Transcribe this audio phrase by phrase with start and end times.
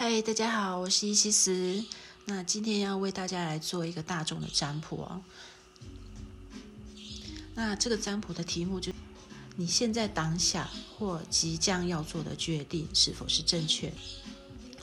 [0.00, 1.84] 嗨，大家好，我是伊西斯。
[2.26, 5.20] 那今天要为大家来做一个大众的占卜哦。
[7.56, 8.92] 那这个占卜的题目就：
[9.56, 13.92] 你现在当下或即将要做的决定是否是正确？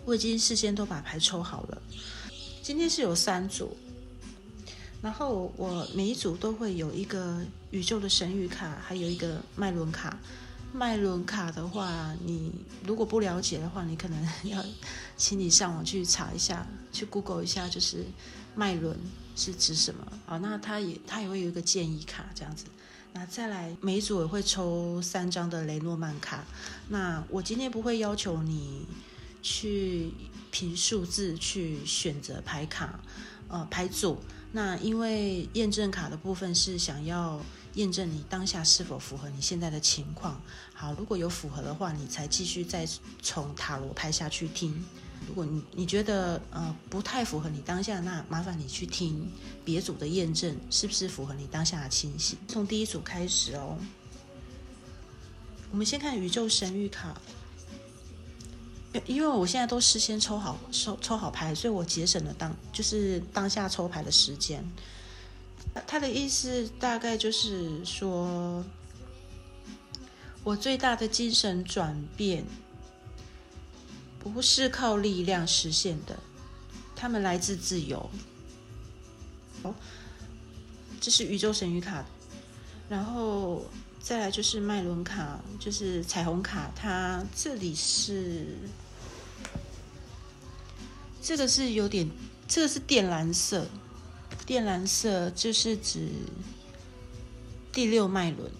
[0.03, 1.81] 我已经事先都把牌抽好了。
[2.61, 3.77] 今天是有三组，
[5.01, 7.41] 然后我每一组都会有一个
[7.71, 10.19] 宇宙的神谕卡，还有一个脉轮卡。
[10.75, 12.51] 麦伦卡的话，你
[12.83, 14.63] 如果不了解的话，你可能 要
[15.15, 18.05] 请你上网去查一下，去 Google 一下，就是
[18.53, 18.99] 麦伦
[19.37, 20.37] 是指什么啊？
[20.37, 22.65] 那它也它也会有一个建议卡这样子。
[23.13, 26.43] 那再来，每一组也会抽三张的雷诺曼卡。
[26.89, 28.85] 那我今天不会要求你
[29.41, 30.11] 去
[30.51, 32.99] 凭数字去选择牌卡，
[33.47, 34.19] 呃，牌组。
[34.51, 37.41] 那因为验证卡的部分是想要
[37.73, 40.41] 验证你当下是否符合你现在的情况。
[40.75, 42.85] 好，如果有符合的话，你才继续再
[43.23, 44.83] 从塔罗牌下去听。
[45.27, 49.31] 如果你你觉得呃不太符合你当下，那麻烦你去听
[49.63, 52.37] 别组的验证，是不是符合你当下的情形？
[52.47, 53.77] 从第一组开始哦。
[55.71, 57.15] 我们先看宇宙神谕卡。
[59.05, 64.63] 因为我现在都事先抽好抽抽好牌，所以我节省了当就是当下抽牌的时间。
[65.85, 68.63] 他的意思大概就是说，
[70.45, 72.45] 我最大的精神转变
[74.19, 76.19] 不是靠力量实现的，
[76.95, 78.07] 他们来自自由。
[79.63, 79.73] 哦，
[81.01, 82.05] 这是宇宙神谕卡，
[82.87, 83.65] 然后
[83.99, 88.45] 再来就是麦伦卡，就是彩虹卡，它这里是。
[91.23, 92.07] 这个是有点，
[92.47, 93.65] 这个是靛蓝色，
[94.45, 96.07] 靛蓝色就是指
[97.73, 98.51] 第六脉轮，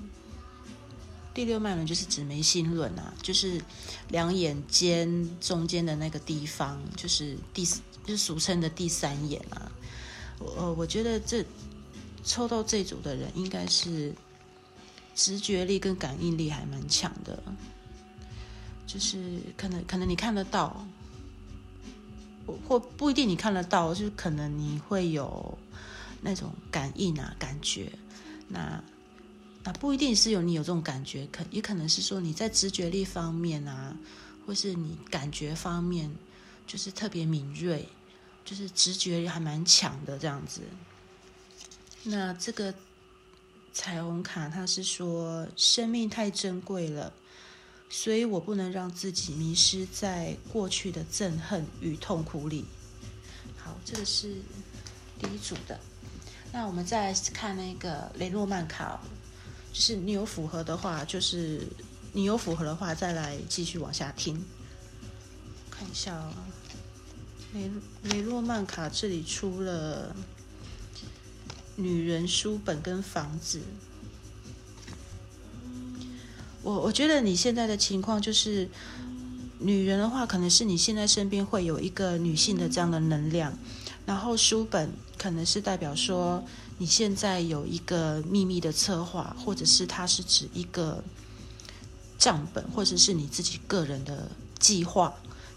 [1.35, 3.61] 第六脉轮就是指眉心轮啊，就是
[4.07, 9.71] 两眼间中间的那个地方，就是第，就是俗称的第三眼啊。
[10.39, 11.45] 呃，我觉得这
[12.23, 14.13] 抽到这组的人，应该是
[15.13, 17.43] 直觉力跟感应力还蛮强的，
[18.87, 20.87] 就是可能可能你看得到。
[22.67, 25.57] 或不一定你看得到，就是可能你会有
[26.21, 27.91] 那种感应啊、感觉。
[28.47, 28.79] 那
[29.65, 33.97] 那不一定是有你有这种感觉，可也可能是说你在直觉力方面啊，
[34.45, 36.09] 或是你感觉方面
[36.65, 37.89] 就是特别敏锐，
[38.45, 40.61] 就是直觉还蛮强的这样子。
[42.03, 42.73] 那这个
[43.73, 47.11] 彩虹卡，它是说生命太珍贵了。
[47.87, 52.65] 所以我不能让自己迷失在过去的憎恨与痛苦里。
[53.57, 54.35] 好，这个是
[55.19, 55.79] 第一组的。
[56.51, 58.99] 那我们再看那个雷诺曼卡，
[59.75, 61.59] 就是你有符合的话，就是
[62.13, 64.41] 你有符合的话，再来继续往下听。
[65.69, 66.31] 看一下哦，
[67.53, 67.69] 雷
[68.03, 70.15] 雷诺曼卡这里出了
[71.75, 73.59] 女人书本跟房子。
[76.63, 78.69] 我我觉得你现在的情况就是，
[79.59, 83.59] 女人的话，可能是你现在身边会有一个女性的这样的能量，
[84.05, 86.41] 然后书本可能是代表说
[86.77, 91.03] 你现在有一个秘密的策划，或者是它是指一个
[92.17, 95.13] 账本，或者是你自己个人的计划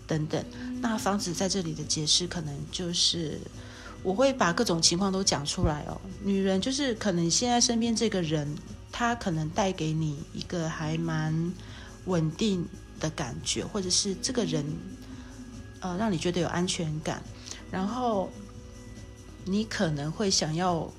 [0.07, 0.45] 等等。
[0.81, 3.41] 那房子在这里的解释，可能就是
[4.03, 6.01] 我会把各种情况都讲出来哦。
[6.23, 8.57] 女人就是可能现在身边这个人。
[8.91, 11.53] 他可能带给你一个还蛮
[12.07, 12.67] 稳定
[12.99, 14.65] 的感觉，或者是这个人，
[15.81, 17.23] 呃，让你觉得有安全感。
[17.71, 18.31] 然后
[19.45, 20.91] 你可能会想要，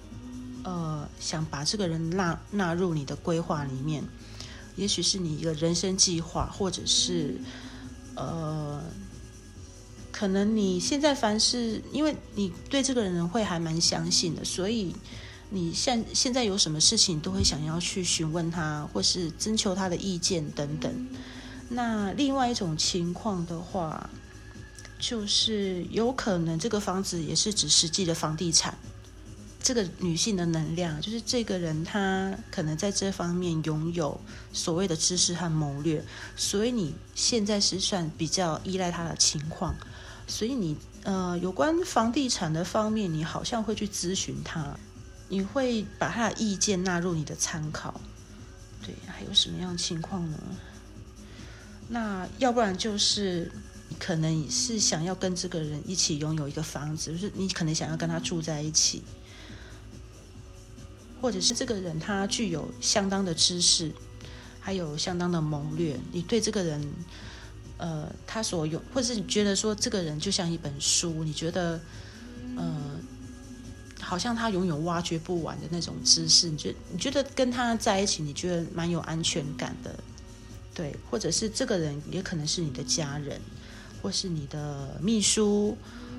[0.64, 4.04] 呃，想把这个人纳纳入你的规划里面，
[4.76, 7.40] 也许是你一个人生计划，或者是，
[8.16, 8.84] 呃，
[10.12, 14.96] 可能你现在凡事，因为你对这个人会还蛮相信的，所以。
[15.52, 21.08] 你现现在有什么事情都会想要去询问他，或是征求他的意见等等。
[21.70, 24.12] 那另外一种情况的话，
[25.00, 28.78] 就是有可能这个房子也是指实际的房地产。
[29.62, 34.20] 这个女性的能量，就是这个人她可能在这方面拥有
[34.54, 36.04] 所谓的知识和谋略，
[36.36, 39.76] 所以你现在是算比较依赖他的情况。
[40.28, 44.78] 所以你呃，有关房地产的方面，你好像会去咨询他。
[45.32, 48.02] 你会把他的意见纳入你的参考，
[48.84, 50.38] 对，还有什么样的情况呢？
[51.88, 53.52] 那要不然就是
[54.00, 59.04] 可能是想要跟这个人一起拥有一个房子，就是你可能想要跟他住在一起，
[61.22, 63.92] 或者是这个人他具有相当的知识，
[64.60, 66.82] 还有相当的谋略，你对这个人
[67.78, 71.80] 呃，他所有，或者是你觉得说这个人就像一本书，你觉得，
[72.58, 73.00] 呃，
[74.02, 79.98] 好像他拥有挖掘不完的那种知识，你觉你觉得跟他在一起，你觉得蛮有安全感的，
[80.74, 83.40] 对，或者是这个人也可能是你的家人，
[84.02, 85.78] 或是你的秘书、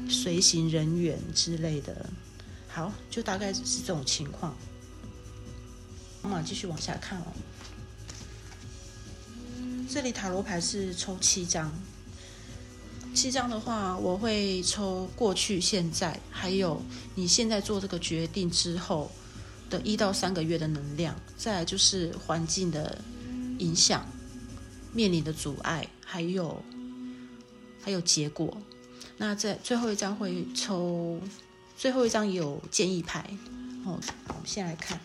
[0.08, 2.08] 随行人员之类的，
[2.68, 4.56] 好，就大概是这种情况。
[6.22, 7.26] 我们继续往下看哦。
[9.88, 11.72] 这里塔罗牌是抽七张，
[13.12, 16.80] 七张的话，我会抽过去、现在，还有
[17.16, 19.10] 你现在做这个决定之后
[19.68, 23.02] 的一到三个月的能量，再来就是环境的
[23.58, 24.06] 影响、
[24.92, 26.62] 面临的阻碍，还有
[27.82, 28.56] 还有结果。
[29.16, 31.20] 那在最后一张会抽，
[31.76, 33.28] 最后一张有建议牌
[33.84, 33.98] 哦。
[34.28, 35.00] 我们先来看。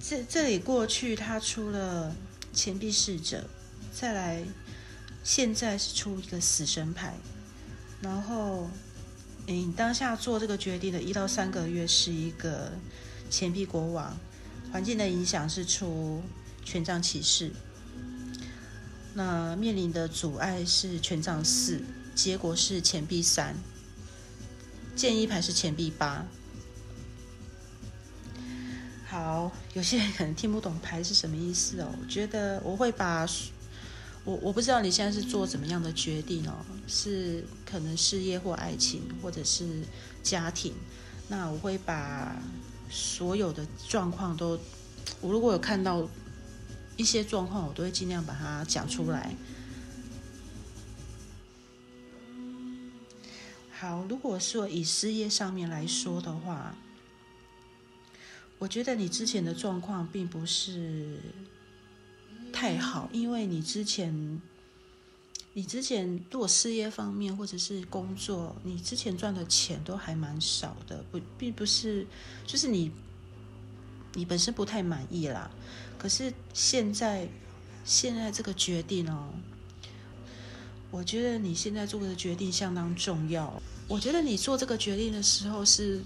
[0.00, 2.14] 这这里过去他出了
[2.52, 3.48] 钱币侍者，
[3.92, 4.44] 再来
[5.22, 7.14] 现在是出一个死神牌，
[8.00, 8.68] 然后
[9.46, 12.72] 你当下做这个决定的一到三个月是一个
[13.30, 14.16] 钱币国王，
[14.72, 16.22] 环境的影响是出
[16.64, 17.52] 权杖骑士，
[19.14, 21.80] 那面临的阻碍是权杖四，
[22.14, 23.54] 结果是钱币三，
[24.94, 26.26] 建议牌是钱币八。
[29.16, 31.88] 好，有些人可能听不懂牌是什么意思哦。
[31.98, 33.26] 我觉得我会把，
[34.24, 36.52] 我我不知道你现在是做怎么样的决定哦，
[36.86, 39.80] 是可能事业或爱情，或者是
[40.22, 40.74] 家庭。
[41.28, 42.36] 那我会把
[42.90, 44.60] 所有的状况都，
[45.22, 46.06] 我如果有看到
[46.98, 49.34] 一些状况，我都会尽量把它讲出来。
[53.70, 56.74] 好，如果说以事业上面来说的话。
[58.58, 61.20] 我觉得你之前的状况并不是
[62.50, 64.40] 太好，因为你之前，
[65.52, 72.06] 你之前做事业方面或者是工作，你之前赚的钱都还蛮少的，不，并不是，
[72.46, 72.90] 就是你，
[74.14, 75.50] 你本身不太满意啦。
[75.98, 77.28] 可是现在，
[77.84, 79.34] 现在这个决定哦，
[80.90, 83.62] 我觉得你现在做的决定相当重要。
[83.86, 86.00] 我觉得你做这个决定的时候是。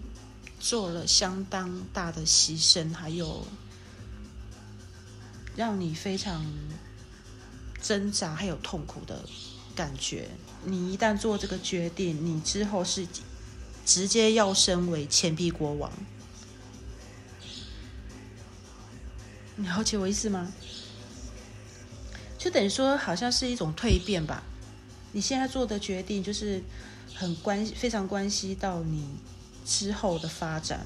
[0.61, 3.47] 做了相当大的牺牲，还有
[5.57, 6.45] 让你非常
[7.83, 9.25] 挣扎还有痛苦的
[9.75, 10.29] 感觉。
[10.65, 13.09] 你一旦做这个决定，你之后是
[13.87, 15.91] 直接要升为钱币国王。
[19.57, 20.53] 你了解我意思吗？
[22.39, 24.43] 就等于说，好像是一种蜕变吧。
[25.13, 26.63] 你现在做的决定，就是
[27.15, 29.05] 很关非常关系到你。
[29.71, 30.85] 之后的发展，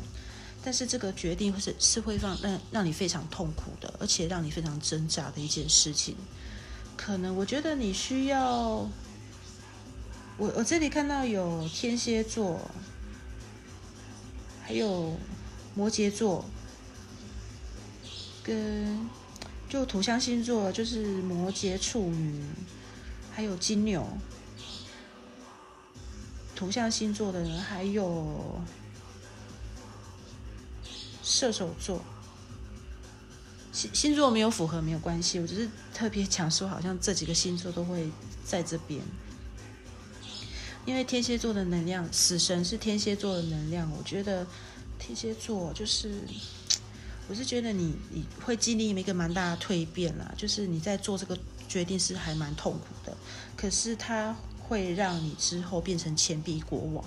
[0.63, 6.15] 但是这个决定是是会让让让你非常痛苦的，而且让你非常挣扎的一件事情。
[6.95, 8.87] 可能我觉得你需要，
[10.37, 12.61] 我我这里看到有天蝎座，
[14.63, 15.17] 还有
[15.75, 16.45] 摩羯座，
[18.43, 19.09] 跟
[19.67, 22.45] 就土象星座就是摩羯、处女，
[23.33, 24.07] 还有金牛。
[26.55, 28.61] 图像星座的人，还有
[31.23, 32.01] 射手座，
[33.73, 38.09] 星星座没有符合没有关系，我只是特别讲说，好像这几个星座都会
[38.45, 39.03] 在这边，
[40.87, 44.47] 因为天蝎座的能量，死神是天蝎座的能量，我觉得
[44.99, 46.21] 天蝎座就是，
[47.29, 51.37] 我是觉得你你会经历一个蛮大的蜕变啦，就是你在做这个
[51.69, 53.17] 决定是还蛮痛苦的，
[53.57, 54.37] 可是他。
[54.67, 57.05] 会让你之后变成钱币国王，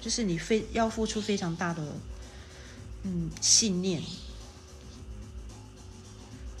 [0.00, 1.84] 就是你非要付出非常大的
[3.02, 4.00] 嗯信念，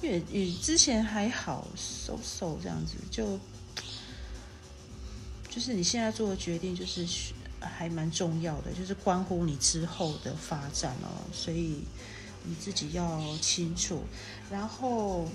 [0.02, 3.38] 因为你之前还好收收这样子，就
[5.48, 7.06] 就是你现在做的决定就是
[7.60, 11.84] 还蛮重要的，就是关乎你之后的发展哦，所以
[12.42, 14.02] 你自己要清楚，
[14.50, 15.28] 然后。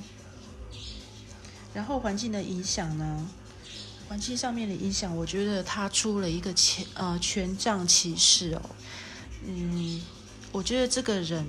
[1.74, 3.28] 然后环境的影响呢？
[4.10, 8.62] 环境上面的影响，我觉得他出了一个权呃权杖骑士哦，
[9.48, 10.02] 嗯，
[10.52, 11.48] 我觉得这个人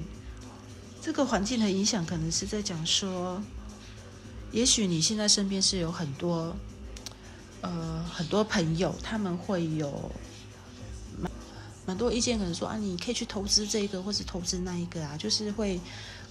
[1.03, 3.43] 这个环境的影响，可能是在讲说，
[4.51, 6.57] 也许你现在身边是有很多
[7.61, 10.11] 呃很多朋友，他们会有
[11.21, 11.31] 蛮
[11.85, 15.79] 蛮多意见，可能说啊，你可以去投资这个，或是投资那一个啊，就是会。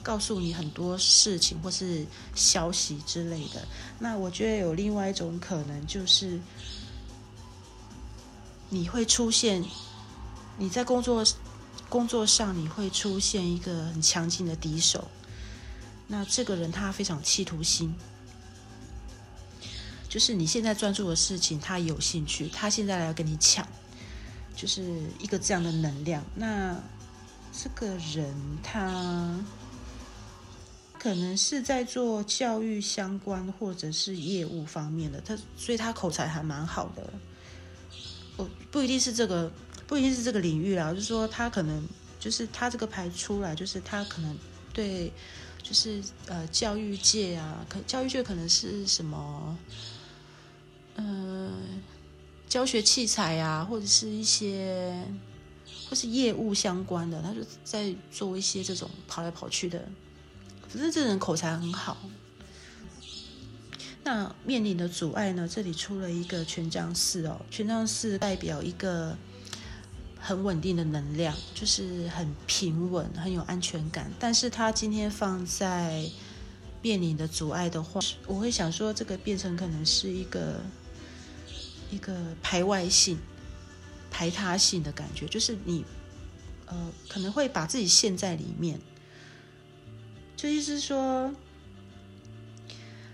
[0.03, 2.05] 告诉你很多事情或是
[2.36, 3.65] 消息之类的。
[3.98, 6.39] 那我觉得有另外一种可能，就是
[8.69, 9.63] 你会出现
[10.57, 11.25] 你在工作
[11.89, 15.07] 工作上，你会出现一个很强劲的敌手，
[16.07, 17.95] 那这个人他非常企图心，
[20.10, 23.65] 就是你现在专注的事情，他有兴趣，他现在来跟你抢，
[24.55, 26.24] 就是一个这样的能量。
[26.36, 26.75] 那
[27.51, 29.39] 这个人他
[31.03, 37.03] 可能是在做教育相关或者是业务方面的，他所以他口才还蛮好的。
[38.38, 39.51] 我不一定是这个，
[39.86, 41.86] 不一定是这个领域啦，就是说他可能
[42.22, 44.33] 就是他这个牌出来，就是他可能
[44.72, 45.12] 对，
[45.62, 49.57] 就是呃教育界啊，可教育界可能是什么，
[50.95, 51.51] 呃
[52.48, 55.05] 教学器材啊，或者是一些
[55.89, 59.86] 或是业务相关的，他就在做一些这种跑来跑去的，
[60.73, 61.95] 可是这人口才很好。
[64.03, 65.47] 那面临的阻碍呢？
[65.47, 69.15] 这里出了一个权杖四哦，权杖四代表一个
[70.19, 74.11] 很稳定的能量，就是很平稳、很有安全感。
[74.19, 76.09] 但是它今天放在
[76.81, 80.59] 面临的阻碍的话，我会想说，这个变成可能是一个
[81.89, 83.17] 一个排外性、
[84.11, 85.85] 排他性的感觉，就是你
[86.65, 88.77] 呃可能会把自己陷在里面，
[90.43, 91.33] 就意思是说。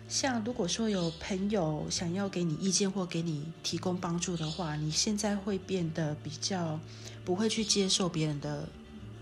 [0.07, 6.79] 像如果说有朋友想要给你意见或给你提供帮助的话，你现在会变得比较
[7.23, 8.67] 不会去接受别人的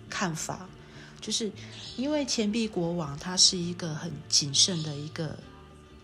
[0.09, 0.69] 看法，
[1.19, 1.51] 就是
[1.97, 5.37] 因为钱币国王他是一个很谨慎的一个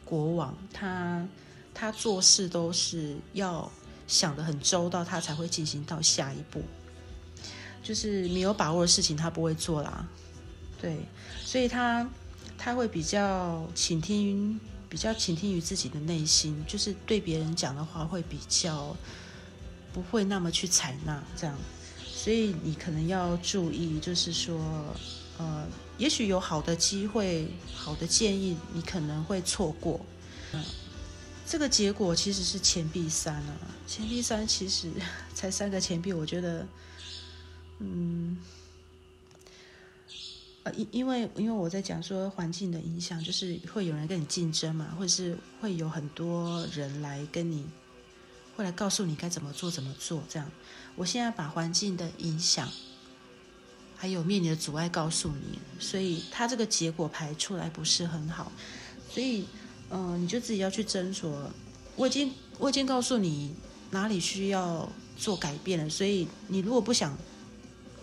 [0.03, 1.25] 国王，他
[1.73, 3.71] 他做事都是要
[4.05, 6.61] 想的很周到，他才会进行到下一步，
[7.81, 10.05] 就是没有把握的事情他不会做啦，
[10.83, 10.97] 对，
[11.43, 12.07] 所以他
[12.57, 14.59] 他会比较倾听。
[14.89, 18.95] 比较倾听于自己的内心，就是对别人讲的话会比较
[19.91, 21.57] 不会那么去采纳这样，
[22.13, 24.55] 所以你可能要注意，就是说，
[25.39, 25.65] 呃，
[25.97, 29.99] 也许有好的机会、好的建议，你可能会错过。
[30.51, 30.63] 嗯，
[31.43, 34.91] 这个结果其实是钱币三啊，钱币三其实
[35.33, 36.67] 才三个钱币，我觉得，
[37.79, 38.37] 嗯。
[40.63, 47.65] 呃，因因为因为我在讲说环境的影响，就是会有人跟你竞争嘛，或者是会有很多人来跟你，
[48.55, 50.49] 会来告诉你该怎么做怎么做这样。
[50.95, 52.69] 我现在把环境的影响，
[53.97, 58.49] 还有面临的阻碍告诉你，所以他这个结果排出来不是很好，
[59.09, 59.43] 所以
[59.89, 61.29] 嗯，你就自己要去斟酌。
[61.97, 63.53] 我已经我已经告诉你
[63.91, 67.17] 哪里需要做改变了，所以你如果不想。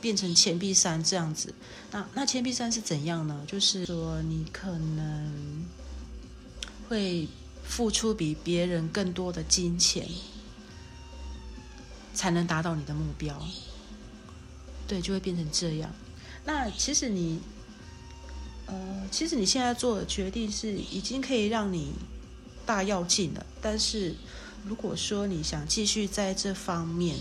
[0.00, 1.54] 变成钱币三这样子，
[1.90, 3.44] 那那钱币三是怎样呢？
[3.46, 5.66] 就是说你可能
[6.88, 7.28] 会
[7.64, 10.08] 付出比别人更多的金钱，
[12.14, 13.40] 才能达到你的目标。
[14.88, 15.90] 对，就会变成这样。
[16.44, 17.40] 那其实你，
[18.66, 21.92] 呃，其实你现在做的决定是已经可以让你
[22.66, 23.46] 大跃进了。
[23.60, 24.16] 但是
[24.64, 27.16] 如果说你想继续在这方面，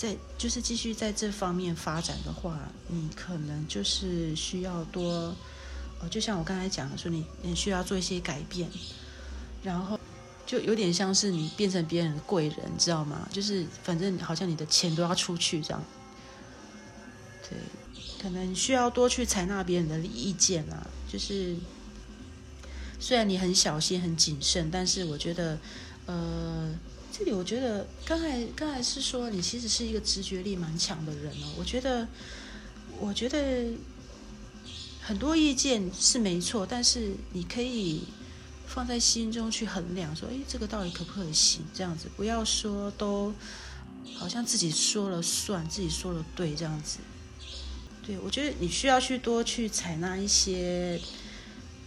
[0.00, 5.36] 在就是继续在这方面发展的话，你可能就是需要多，
[6.00, 8.66] 呃，就像我刚才讲的说，你你需要做一些改变，
[9.62, 10.00] 然后
[10.46, 13.28] 就有点像是你变成别人的贵人，知道吗？
[13.30, 15.84] 就是反正好像你的钱都要出去这样，
[17.46, 17.58] 对，
[18.22, 20.86] 可能需要多去采纳别人的意见啊。
[21.12, 21.54] 就是
[22.98, 25.58] 虽然你很小心、很谨慎，但是我觉得，
[26.06, 26.70] 呃。
[27.20, 31.52] 这里我觉得刚才刚才是说你其实是一个直觉力蛮强的人哦。
[31.58, 32.08] 我觉得
[32.98, 33.74] 我觉得
[35.02, 38.04] 很多意见是没错，但是你可以
[38.66, 41.60] 放在心中去衡量，说哎，这个到底可不可行？
[41.74, 43.34] 这样子不要说都
[44.16, 47.00] 好像自己说了算，自己说了对这样子。
[48.02, 50.98] 对我觉得你需要去多去采纳一些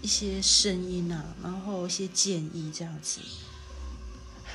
[0.04, 3.20] 一些声音啊，然后一些建议这样子。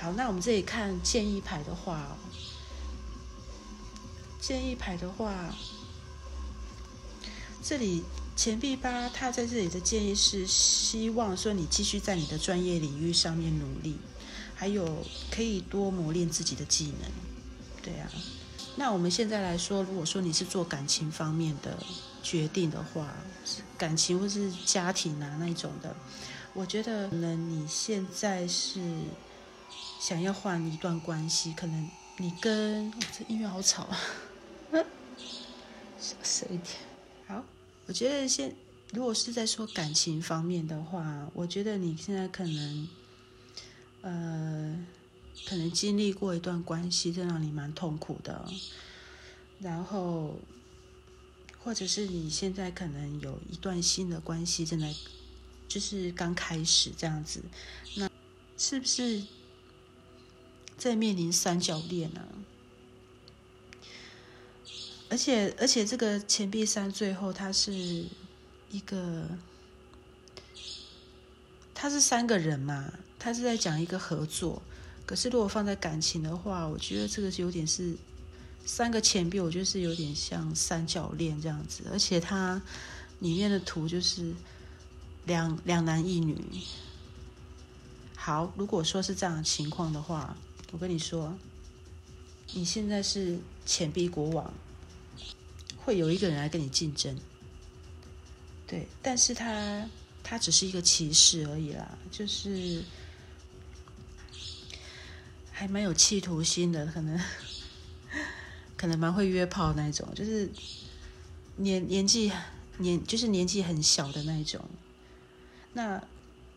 [0.01, 2.17] 好，那我们这里看建议牌的话，
[4.41, 5.53] 建议牌的话，
[7.61, 8.05] 这里
[8.37, 13.99] 钱币八，他在这里的建议是希望说你继续在你的专业领域上面努力，
[14.55, 17.11] 还有可以多磨练自己的技能。
[17.83, 18.09] 对啊，
[18.77, 21.77] 那我们现在来说，如果说你是做感情方面的
[22.23, 23.17] 决定的话，
[23.77, 25.97] 感情或是家庭啊那一种的，
[26.55, 28.81] 我觉得呢，你现在是。
[29.99, 33.99] 想要换一段关系，可能你跟这音乐好吵啊，
[35.99, 36.75] 小声一点。
[37.27, 37.45] 好，
[37.87, 38.55] 我觉得现
[38.93, 42.89] 如果是在说感情方面的话，我觉得你现在可能，
[44.03, 44.87] 呃，
[45.47, 48.49] 可能经历过一段关系，这让你蛮痛苦的。
[49.61, 50.39] 然后，
[51.59, 54.95] 或者是你现在可能有一段新的关系正在，
[55.67, 57.43] 就是刚开始这样子，
[57.97, 58.09] 那
[58.57, 59.23] 是不是
[60.79, 62.23] 在面临三角恋呢？
[65.11, 67.73] 而且而且这个钱币三最后它是
[68.71, 69.27] 一个，
[71.75, 74.63] 它是三个人嘛，他是在讲一个合作。
[75.07, 77.97] 可是如果放在感情的话，我觉得这个是有点是
[78.67, 81.85] 三个钱币，我觉得是有点像三角恋这样子。
[81.91, 82.61] 而且它
[83.21, 84.35] 里面的图就是
[85.25, 86.39] 两两男一女。
[88.15, 90.37] 好，如果说是这样的情况的话，
[90.73, 91.37] 我跟你说，
[92.55, 94.53] 你现在是钱币国王。
[95.85, 97.17] 会有一个人来跟你竞争，
[98.67, 99.89] 对，但是他
[100.23, 102.85] 他只是一个骑士而已啦，就是
[105.51, 107.19] 还蛮有企图心的，可能
[108.77, 110.51] 可能蛮会约炮那种，就是
[111.57, 112.31] 年年纪
[112.77, 114.63] 年就是年纪很小的那一种。
[115.73, 116.07] 那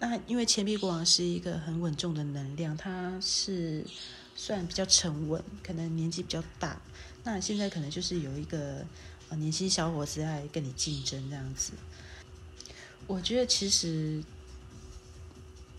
[0.01, 3.86] 那因为钱币国王是一个很稳重的能量，他是
[4.36, 6.81] 算比较沉稳，可能年纪比较大。
[7.24, 8.86] 那现在可能就是有一个。
[9.38, 11.72] 年轻小伙子来跟你竞争这样子，
[13.08, 14.22] 我觉得其实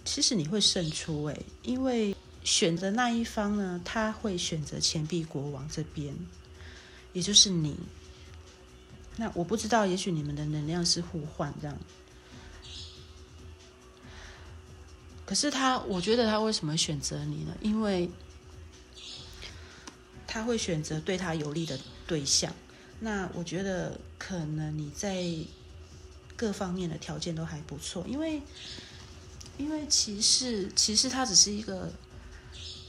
[0.07, 6.17] 其实你会胜出诶，因为选择那一方呢，他会选择钱币国王这边，
[7.12, 7.76] 也就是你。
[9.19, 11.79] 那我不知道，也许你们的能量是互换这样。
[15.25, 17.57] 可是他，我觉得他为什么选择你呢？
[17.61, 18.11] 因为
[20.26, 22.52] 他会选择对他有利的对象。
[23.00, 25.25] 那我觉得可能你在
[26.37, 28.43] 各方面的条件都还不错，因为
[29.59, 31.93] 因为骑士骑士他只是一个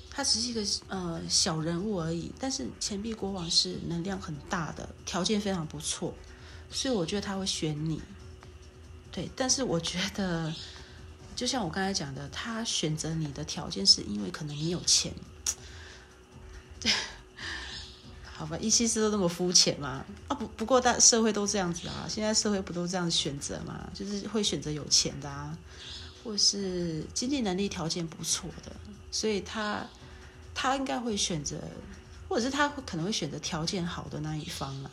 [0.09, 6.13] 他只是一个呃小人物而已，但是钱币国王是能量很大的，条件非常不错，
[6.71, 8.01] 所以我觉得他会选你。
[9.11, 10.53] 对，但是我觉得
[11.35, 15.13] 就像我刚才讲的，他选择你的条件是因为可能你有钱。
[16.79, 16.91] 对。
[18.35, 20.03] 好吧，一七四都那么肤浅吗？
[20.27, 23.87] 啊不，不过大社会都这样子啊，现在社会不都这样选择吗？
[23.93, 25.55] 就是会选择有钱的啊，
[26.23, 28.75] 或是经济能力条件不错的，
[29.11, 29.87] 所以他
[30.55, 31.61] 他应该会选择，
[32.27, 34.91] 或者是他会可能会选择条件好的那一方啊。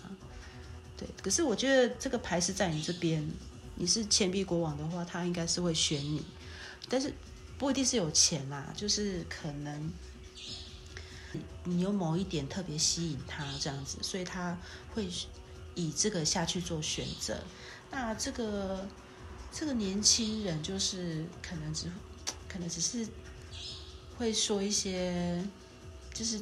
[0.96, 3.26] 对，可是我觉得这个牌是在你这边，
[3.76, 6.22] 你是钱币国王的话，他应该是会选你，
[6.90, 7.14] 但是
[7.56, 9.90] 不一定是有钱啦，就是可能。
[11.62, 14.58] 你有某一点特别吸引他这样子，所以他
[14.92, 15.08] 会
[15.76, 17.40] 以这个下去做选择。
[17.88, 18.88] 那这个
[19.52, 21.86] 这个年轻人就是可能只
[22.48, 23.06] 可能只是
[24.16, 25.44] 会说一些，
[26.12, 26.40] 就是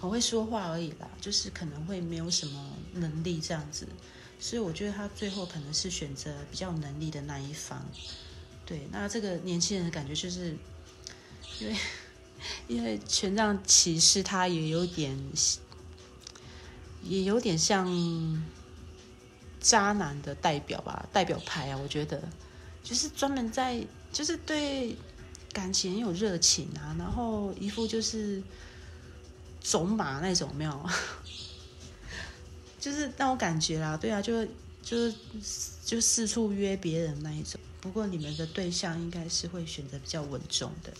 [0.00, 3.86] 很会说话而已啦，就是可能会没有什么能力这样子。
[4.40, 7.84] 所以我觉得他最后可能是选择比较能力的那一方。
[8.66, 10.56] 对，那这个年轻人的感觉就是
[11.60, 11.76] 因为。
[12.68, 15.16] 因为权杖骑士他也有点，
[17.02, 17.88] 也有点像
[19.58, 22.22] 渣男的代表吧，代表牌啊，我觉得
[22.84, 24.94] 就是专门在，就是对
[25.52, 28.40] 感情很有热情啊，然后一副就是
[29.60, 30.90] 走马那种，没有，
[32.78, 34.44] 就是让我感觉啦，对啊，就
[34.82, 35.14] 就是
[35.84, 37.58] 就四处约别人那一种。
[37.80, 40.92] 不过你们的对象应该是会选择比较稳重的。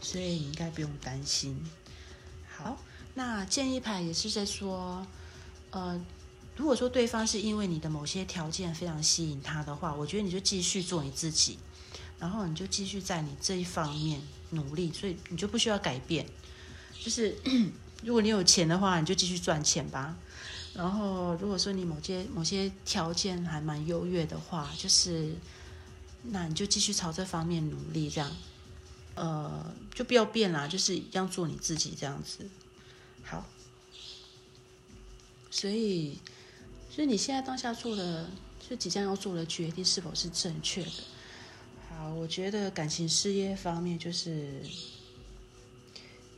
[0.00, 1.56] 所以你应该不用担心。
[2.56, 2.76] 好，
[3.14, 5.06] 那建议牌也是在说，
[5.70, 6.04] 呃，
[6.56, 11.56] 如果说对方是因为你的某些条件非常吸引他的话，我觉得你就继续做你自己，
[12.18, 16.26] 然后你就继续在你这一方面努力，所以你就不需要改变。
[17.00, 17.36] 就是
[18.02, 20.16] 如果你有钱的话，你就继续赚钱吧。
[20.74, 25.32] 然后如果说你某些某些条件还蛮优越的话，就是
[26.24, 28.30] 那你就继续朝这方面努力，这样。
[29.14, 32.48] 呃，就不要变啦，就是一样做你自己这样子。
[33.22, 33.46] 好，
[35.50, 36.18] 所以，
[36.88, 38.30] 所以你现在当下做的，
[38.66, 40.90] 就即将要做的决定是否是正确的？
[41.90, 44.62] 好，我觉得感情事业方面就是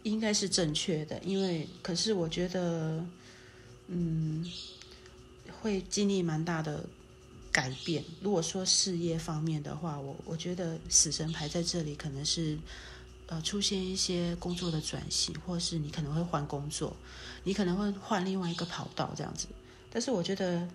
[0.03, 3.07] 应该是正确的，因为可是我觉得，
[3.87, 4.51] 嗯，
[5.61, 6.85] 会经历蛮大的。
[7.55, 8.03] 改变。
[8.21, 12.59] 如果说事业方面的话，我我觉得死神牌在这里可能是，
[13.29, 16.97] 呃，出现一些工作的转型，或是你可能会换工作，
[17.45, 19.47] 你可能会换另外一个跑道这样子。
[19.89, 20.69] 但是我觉得，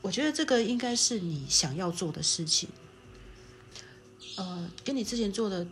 [0.00, 2.70] 我觉得这个应该是你想要做的事情，
[4.36, 5.66] 呃，跟你之前做的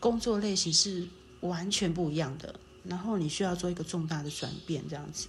[0.00, 1.06] 工作类型是
[1.42, 2.52] 完全不一样的。
[2.82, 5.28] 然后你需要做一个重大的转变这样子。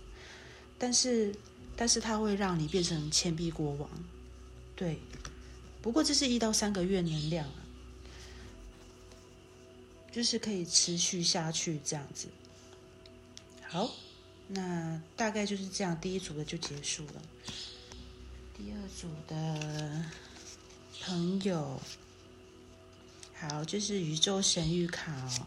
[0.79, 1.33] 但是
[1.77, 3.89] 但是它会让你变成钱币国王。
[4.75, 4.99] 对，
[5.81, 7.63] 不过这是一到三个月能量啊，
[10.11, 12.27] 就是可以持续下去这样子。
[13.67, 13.91] 好，
[14.47, 17.21] 那大概就是这样，第一组的就结束了。
[18.57, 20.05] 第二组的
[21.01, 21.79] 朋友，
[23.35, 25.45] 好，就是宇宙神谕卡哦。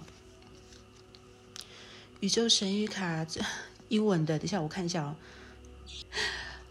[2.21, 3.27] 宇宙神谕卡，
[3.89, 5.17] 英文的，等一下我看一下哦。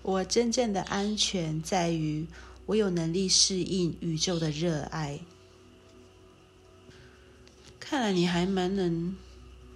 [0.01, 2.25] 我真正的安全在于
[2.65, 5.19] 我有能力适应宇宙的热爱。
[7.79, 9.15] 看来你还蛮能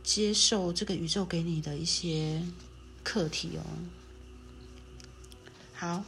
[0.04, 2.42] 接受这个宇宙给你的一些
[3.04, 3.64] 课题哦。
[5.74, 6.04] 好。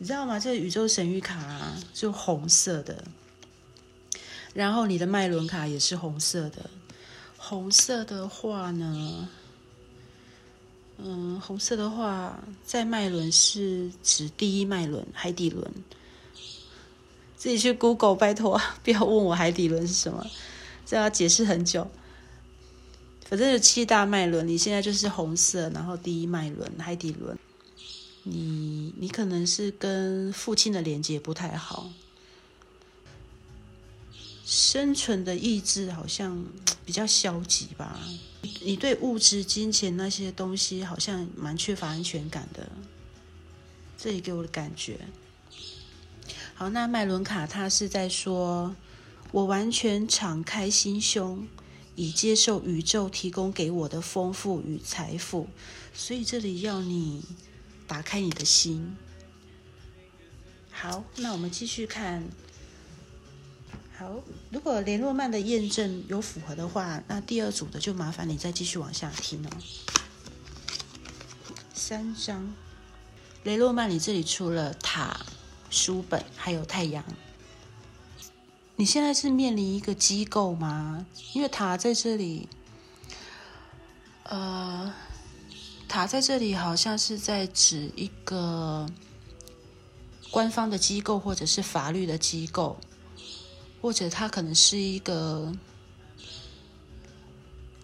[0.00, 0.38] 你知道吗？
[0.38, 3.02] 这个宇宙神谕卡就红色的，
[4.54, 6.70] 然后你的脉轮卡也是红色的。
[7.36, 9.28] 红色的话呢，
[10.98, 15.72] 嗯，红色的话在脉轮是指第一脉轮海底轮。
[17.36, 20.26] 自己去 Google，拜托 不要问我海底轮是什么，
[20.84, 21.88] 这要解释很久。
[23.28, 27.38] 反正有七大脉轮，你现在就是红色，然后第一脉轮海底轮。
[28.24, 31.90] 你你可能是跟父亲的连接不太好，
[34.44, 36.44] 生存的意志好像
[36.88, 38.00] 比较消极吧。
[38.62, 42.66] 你对物质、金钱那些东西好像蛮缺乏安全感的，
[43.98, 44.98] 这里给我的感觉。
[46.54, 48.74] 好，那麦伦卡他是在说，
[49.32, 51.46] 我完全敞开心胸，
[51.94, 55.46] 以接受宇宙提供给我的丰富与财富，
[55.92, 57.22] 所以这里要你。
[57.86, 58.96] 打开你的心。
[60.70, 62.24] 好，那我们继续看。
[63.98, 69.50] 好，如果雷诺曼的验证有符合的话，那第二组的就麻烦你再继续往下听哦。
[71.74, 72.54] 三张，
[73.42, 75.26] 雷诺曼，你这里出了塔、
[75.68, 77.04] 书本还有太阳。
[78.76, 81.04] 你现在是面临一个机构吗？
[81.32, 82.48] 因为塔在这里，
[84.22, 84.94] 呃。
[85.88, 88.86] 塔在这里好像是在指一个
[90.30, 92.78] 官方的机构，或者是法律的机构，
[93.80, 95.52] 或者它可能是一个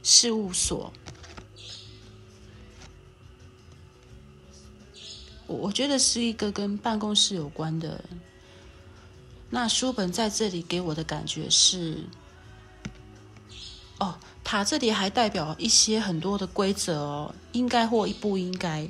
[0.03, 0.93] 事务所。
[5.47, 8.03] 我我觉得是一个跟办公室有关的。
[9.51, 12.05] 那书本在这里给我的感觉是，
[13.99, 14.19] 哦。
[14.47, 18.87] 塔这里还代表一些很多的规则哦，应该或不应该，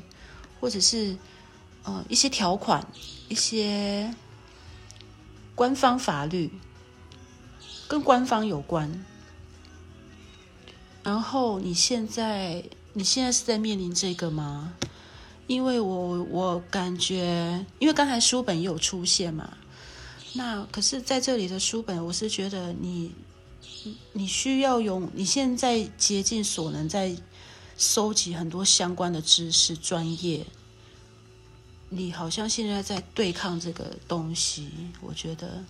[0.60, 1.16] 或者是
[1.84, 2.84] 呃一些条款、
[3.28, 4.12] 一些
[5.54, 6.50] 官方法律，
[7.94, 9.04] 跟官方有关。
[11.04, 14.74] 然后你现在你现在是在面临这个吗？
[15.46, 19.56] 因为我我感觉，因为刚才书本也有出现嘛，
[20.32, 23.12] 那可是在这里的书本，我是觉得你。
[24.14, 27.14] 你需要用你现在竭尽所能在
[27.76, 30.46] 收集很多相关的知识专业，
[31.90, 34.70] 你好像现在在对抗这个东西，
[35.02, 35.62] 我觉得。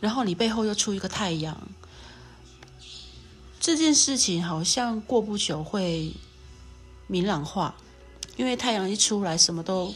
[0.00, 1.68] 然后你背后又出一个太阳，
[3.58, 6.14] 这件事情好像过不久会
[7.06, 7.74] 明朗化，
[8.36, 9.94] 因为太阳一出来，什么都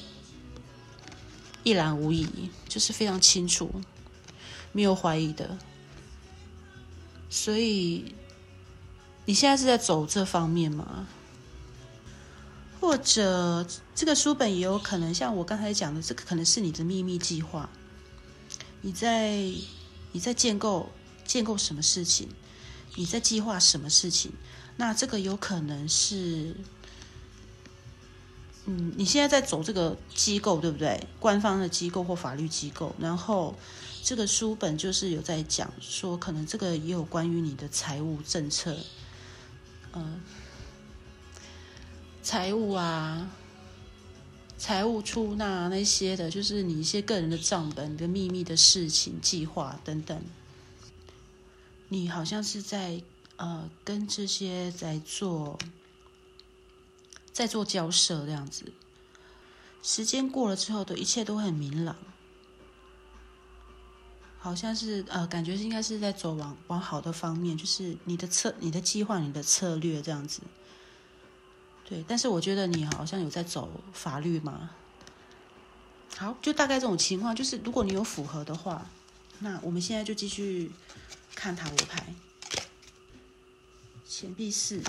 [1.63, 3.71] 一览无遗，就是非常清楚，
[4.73, 5.57] 没有怀疑的。
[7.31, 8.15] 所以，
[9.25, 11.07] 你现在是在走这方面吗？
[12.81, 17.71] 或者这个书本也有可能像我刚才讲的，这个可能是你的秘密计划。
[18.81, 19.45] 你在
[20.13, 20.91] 你在建构
[21.25, 22.29] 建构什么事情？
[22.95, 24.33] 你在计划什么事情？
[24.77, 26.57] 那这个有可能是，
[28.67, 31.07] 嗯，你现在在走这个机构，对不对？
[31.19, 33.55] 官方的机构或法律机构，然后。
[34.05, 38.77] 这个书本就是有在讲说，可能这个也有关于你的财务政策，
[39.93, 40.21] 嗯，
[42.21, 43.31] 财务啊，
[44.63, 50.23] 财务出纳那些的，就是你一些个人的账本、的秘密的事情、计划等等，
[51.89, 53.03] 你好像是在
[53.35, 55.59] 呃跟这些在做，
[57.33, 58.73] 在做交涉这样子。
[59.83, 61.97] 时间过了之后，的一切都很明朗。
[64.39, 70.41] 好像是呃，感觉是应该是在走往往好的方面，就是你的策、你的计划、你的策略这样子。
[71.85, 74.71] 对，但是我觉得你好像有在走法律嘛。
[76.17, 78.87] 好，就大概这种情况，就是如果你有符合的话，
[79.41, 80.71] 那我们现在就继续
[81.35, 82.15] 看塔罗牌。
[84.07, 84.83] 钱币四，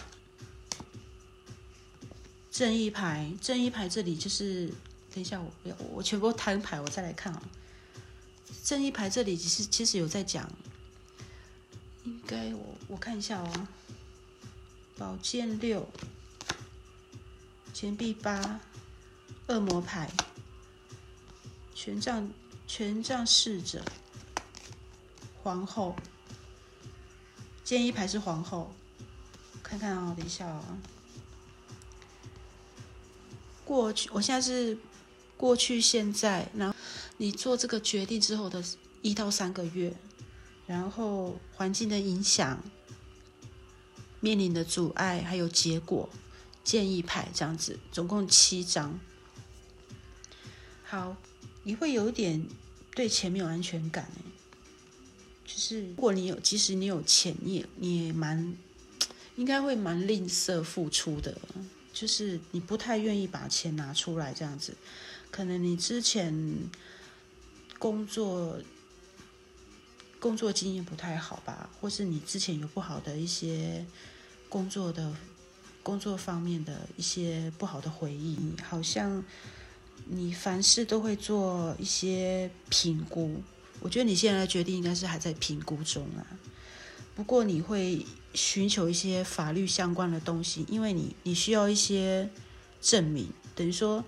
[2.51, 4.67] 正义牌，正义牌这里就是，
[5.13, 7.41] 等一下我要我全部摊牌，我再来看啊。
[8.63, 10.49] 正义牌这里其实其实有在讲，
[12.03, 13.67] 应该我我看一下哦。
[14.97, 15.89] 宝剑六，
[17.73, 18.59] 钱币八，
[19.47, 20.07] 恶魔牌，
[21.73, 22.29] 权杖
[22.67, 23.83] 权杖侍者，
[25.41, 25.95] 皇后，
[27.63, 28.71] 建议牌是皇后，
[29.63, 30.77] 看看啊，等一下啊。
[33.65, 34.77] 过去，我现在是
[35.35, 36.75] 过去现在，然后
[37.17, 38.63] 你做这个决定之后的
[39.01, 39.91] 一到三个月，
[40.67, 42.61] 然后环境的影响。
[44.19, 46.07] 面临的阻碍还有结果，
[46.63, 48.99] 建议牌这样子，总共七张。
[50.83, 51.15] 好，
[51.63, 52.47] 你会有点
[52.95, 54.21] 对钱没有安全感哎，
[55.45, 58.55] 就是如果你有，即使你有钱，你也你也蛮
[59.35, 61.37] 应该会蛮吝啬付出的，
[61.91, 64.75] 就是你不太愿意把钱拿出来这样子。
[65.31, 66.33] 可能你之前
[67.77, 68.59] 工作
[70.19, 73.85] 工作经验不太好吧，或是你之前有不好的一些。
[74.49, 75.11] 工作的
[75.83, 79.21] 工作方面的一些不好的回忆，好像
[80.07, 83.43] 你凡事都会做一些评估。
[83.81, 86.23] 我觉得你现在的决定应该是还在评估中啊。
[87.15, 92.29] 不过你会寻求一些法律相关的东西，因为你你需要一些
[92.81, 93.27] 证明。
[93.53, 94.03] 等于说，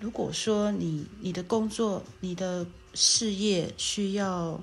[0.00, 4.60] 如果说你你的工作、你的事业需要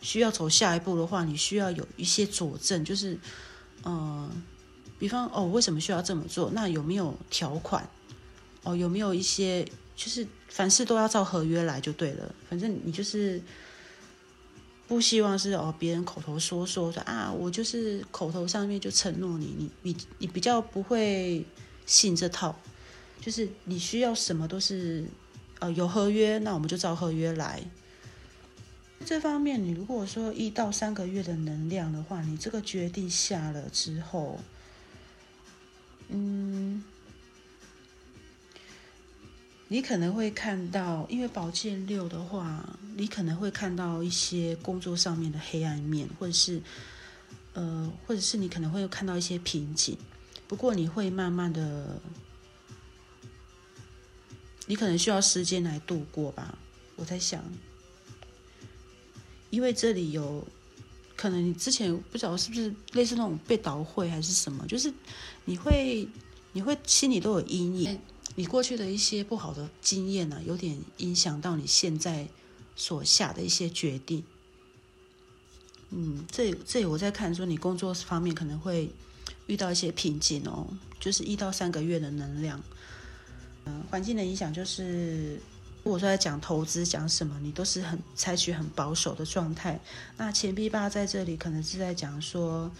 [0.00, 3.16] 需要走下一步的话，你需要有一些佐证，就是
[3.84, 4.42] 嗯。
[4.98, 6.50] 比方哦，为什么需要这么做？
[6.52, 7.88] 那有没有条款？
[8.62, 9.62] 哦，有没有一些
[9.94, 12.34] 就是凡事都要照合约来就对了。
[12.48, 13.42] 反正你就是
[14.86, 21.44] 不希望是哦，别人口头说说的啊，我就是口头上面就承诺你，你你你比较不会
[21.84, 22.58] 信这套。
[23.20, 25.04] 就是你需要什么都是
[25.58, 27.62] 呃有合约，那我们就照合约来。
[29.04, 34.40] 这方面，你如果说一到三个月的能量的话，你这个决定下了之后。
[36.08, 36.84] 嗯，
[39.68, 46.62] 你可能会看到，因为宝剑六的话，你可能会看到一些工作上面的黑暗面，或者是
[47.54, 49.96] 呃，或者是你可能会看到一些瓶颈。
[50.46, 52.00] 不过你会慢慢的，
[54.66, 56.58] 你可能需要时间来度过吧。
[56.96, 57.42] 我在想，
[59.50, 60.46] 因为这里有。
[61.16, 64.92] 可能你之前不知道是不是类似那种被倒毁还是什么，就是
[65.44, 66.08] 你会
[66.52, 67.98] 你会心里都有阴影，
[68.34, 72.26] 你过去的一些不好的经验呢，有点影响到你现在
[72.76, 74.22] 所下的一些决定。
[75.90, 78.90] 嗯，这这我在看说你工作方面可能会
[79.46, 80.66] 遇到一些瓶颈哦，
[80.98, 82.62] 就是一到三个月的能量，
[83.64, 85.40] 嗯，环境的影响就是。
[85.82, 89.78] 如果说在讲投资讲什么，你都是很采取很保守的状态。
[90.16, 92.72] 那钱币八在这里可能是在讲说，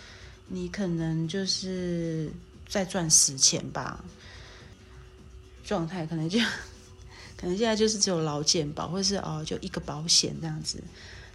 [0.49, 2.33] 你可能就是
[2.69, 4.05] 在赚死钱吧，
[5.65, 6.39] 状态可能就
[7.37, 10.83] 可能现在就是只有劳健保，或者是哦就一个保险这样子，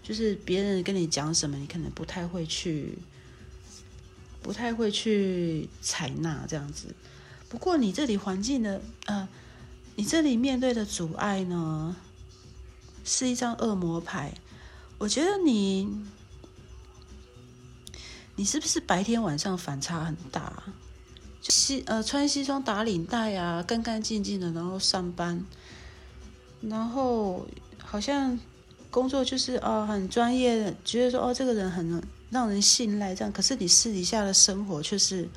[0.03, 2.97] 就是别人跟你讲什么，你可能不太会去，
[4.41, 6.95] 不太会去采纳这样子。
[7.47, 9.27] 不过你这里环境的呃。
[9.95, 11.93] 你这里面对的阻碍呢，
[13.03, 14.33] 是一张恶魔牌。
[14.97, 15.89] 我觉得你，
[18.37, 20.63] 你是不是白天晚上反差很大？
[21.41, 25.43] 西呃，穿西装打领带啊，干干净净的，然后上班，
[26.61, 27.47] 然后
[27.77, 28.37] 好像
[28.91, 33.31] 工作就是哦很专业的，觉得说哦这个人很让人信赖这样。
[33.31, 35.29] 可是你私底下的生活却是，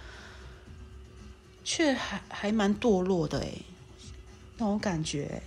[1.65, 3.53] 却还还蛮堕落的哎。
[4.59, 5.43] 那种感觉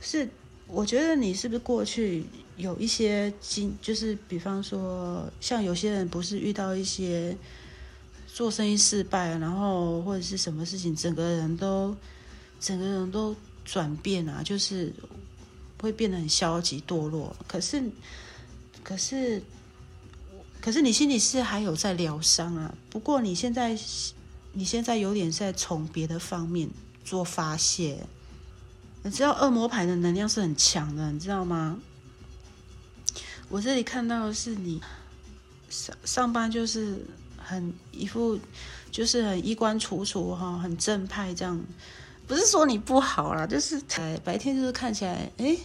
[0.00, 0.28] 是，
[0.66, 2.24] 我觉得你是不是过去
[2.56, 7.36] 有一些经，就是比方说，像有些人不是遇到一些
[8.32, 11.96] 做生意失败，然后或者是什么事情，整个人都
[12.60, 14.92] 整个人都转变啊，就是
[15.80, 17.34] 会变得很消极堕落。
[17.46, 17.82] 可是，
[18.82, 19.42] 可是，
[20.60, 22.74] 可是你心里是还有在疗伤啊。
[22.90, 23.78] 不过你现在，
[24.52, 26.68] 你现在有点在从别的方面。
[27.04, 28.06] 做发泄，
[29.02, 31.80] 你知道恶魔牌的能量是很强的，你知道吗？
[33.48, 34.80] 我这里看到的是你
[35.68, 37.04] 上上班就是
[37.52, 38.38] 很一副
[38.90, 41.64] 就是很衣冠楚楚哈，很正派这样。
[42.26, 45.56] 不是说你不好啦，就是白白天就是看起来哎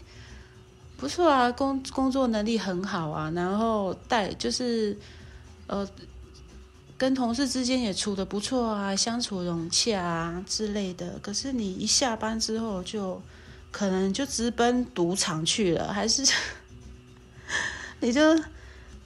[0.97, 4.97] 不错啊，工工作能力很好啊，然后带就是
[5.67, 5.87] 呃
[6.97, 11.19] 跟同事之间也处的不错啊，相处融洽啊之类的。
[11.21, 13.21] 可是你一下班之后，就
[13.71, 16.25] 可能就直奔赌场去了，还是
[18.01, 18.21] 你就，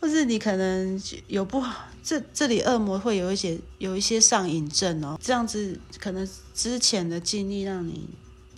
[0.01, 5.17] 或是你可能有不好，这这里恶魔会有一些有一些上瘾症哦。
[5.21, 8.09] 这样子可能之前的经历让你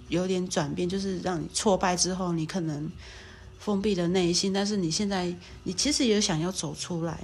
[0.07, 2.89] 有点转变，就是让你挫败之后，你可能
[3.59, 7.19] 封闭的内心，但是你现在你其实也想要走出来。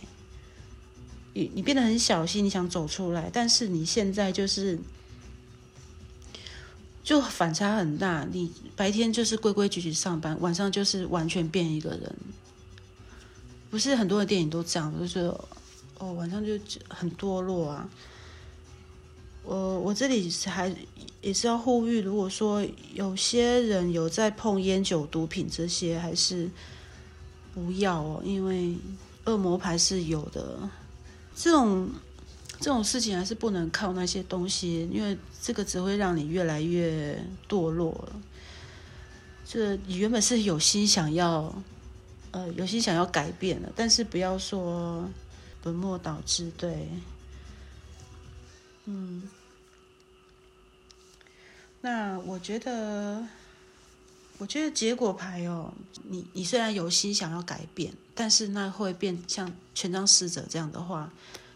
[1.34, 4.78] 你你变得很小心，你想走出来，但是你现在就是
[7.04, 8.28] 就反差很大。
[8.30, 12.16] 你白天就是规规矩矩上班，晚上就是完全变一个人。
[13.70, 15.20] 不是很多的电影都这样，就是
[16.00, 16.54] 哦，晚上就
[16.88, 17.90] 很堕落啊。
[19.44, 20.74] 我我这里还
[21.22, 26.50] 也是要呼吁，如果说有些人有在碰烟酒毒品这些，还是
[27.54, 28.76] 不要哦，因为
[29.26, 30.58] 恶魔牌是有的。
[31.36, 31.90] 这种
[32.60, 38.22] 这种事情还是不能靠那些东西，因为这个只会让你越来越堕落了。
[39.46, 41.52] 这你原本是有心想要，
[42.32, 45.10] 呃，有心想要改变的，但是不要说
[45.62, 46.52] 本末倒置。
[46.58, 46.90] 对，
[48.86, 49.24] 嗯，
[51.82, 53.28] 那我觉得，
[54.38, 57.94] 我觉得结果牌哦，你你虽然有心想要改变。
[58.22, 61.10] 但是那会变像权杖侍者这样的话，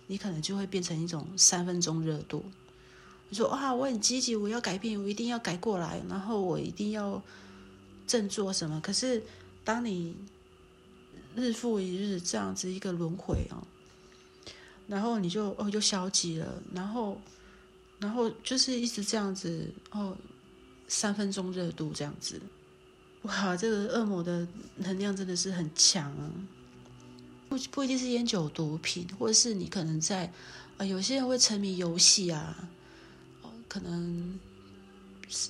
[0.07, 2.41] 你可能就会变成一种三分钟热度。
[3.27, 7.21] 你说哇，我很积极，我要改变，我一定要改过来，然后我一定要
[8.07, 8.79] 振作什么。
[8.79, 9.21] 可是
[9.65, 10.15] 当你
[11.36, 13.65] 日复一日这样子一个轮回哦，
[14.88, 17.19] 然后你就哦就消极了，然后
[18.00, 20.15] 然后就是一直这样子哦，
[20.88, 22.39] 三分钟热度这样子。
[23.24, 26.30] 哇，这个恶魔的能量真的是很强啊！
[27.48, 30.30] 不不一定是烟酒毒品，或者是你可能在
[30.78, 32.69] 啊，有些人会沉迷游戏啊，
[33.41, 34.38] 哦，可能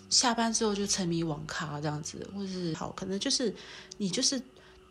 [0.09, 3.51] 下班之后就沉迷网咖这样子，或者是好，可能就是
[3.97, 4.39] 你就是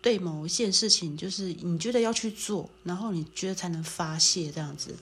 [0.03, 4.95] 对某一件事情，就是你觉得要去做，然后你觉得才能发泄这样子，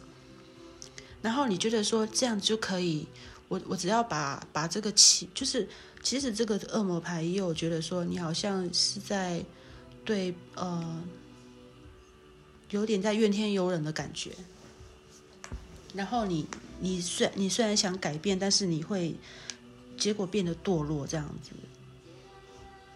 [1.20, 3.08] 然后你觉得说这样就可以，
[3.48, 5.68] 我我只要把把这个气就是。
[6.02, 9.44] 其实这个恶魔牌也有觉得说，你好像是在
[10.02, 11.04] 对呃，
[12.70, 14.30] 有点在怨天尤人的感觉。
[15.92, 16.46] 然后你
[16.80, 19.14] 你虽你虽然想改变，但是你会
[19.98, 21.50] 结果变得堕落这样子。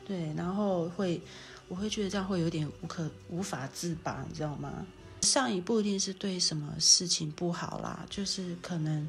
[0.06, 1.20] 对，然后会
[1.68, 4.86] 我会觉得这样会有点无可无法自拔，你知道吗？
[5.22, 9.08] 上一不一定是对什么事情不好啦，就是可能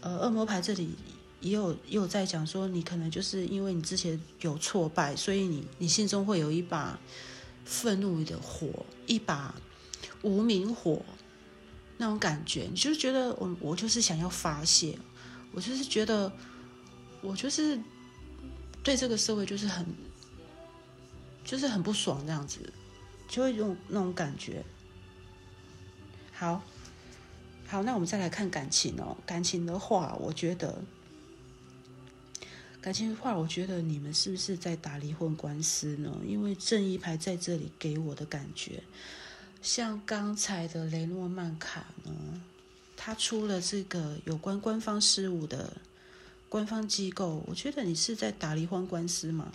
[0.00, 0.94] 呃，恶魔牌这里。
[1.40, 6.96] 也有也有在讲说，你可能就是因为你之前有挫败，所以你你心中会有一把
[7.64, 9.52] 愤怒的火，一把
[10.22, 11.02] 无名火
[11.96, 14.96] 那种感觉，你就是觉得我我就是想要发泄，
[15.50, 16.30] 我就是觉得
[17.22, 17.76] 我就是
[18.84, 19.84] 对这个社会就是很
[21.44, 22.60] 就是很不爽这样子，
[23.28, 24.64] 就会有那种感觉。
[26.32, 26.62] 好，
[27.66, 30.82] 好，那我们再来看感情哦，感情的话，我觉得。
[32.80, 36.18] 感情的话，我觉得你们是不是在打离婚官司呢？
[36.26, 38.82] 因为正义牌在这里给我的感觉，
[39.62, 42.42] 像刚才的雷诺曼卡呢，
[42.96, 45.76] 他出了这个有关官方事务的
[46.48, 49.52] 官方机构，我觉得你是在打离婚官司吗？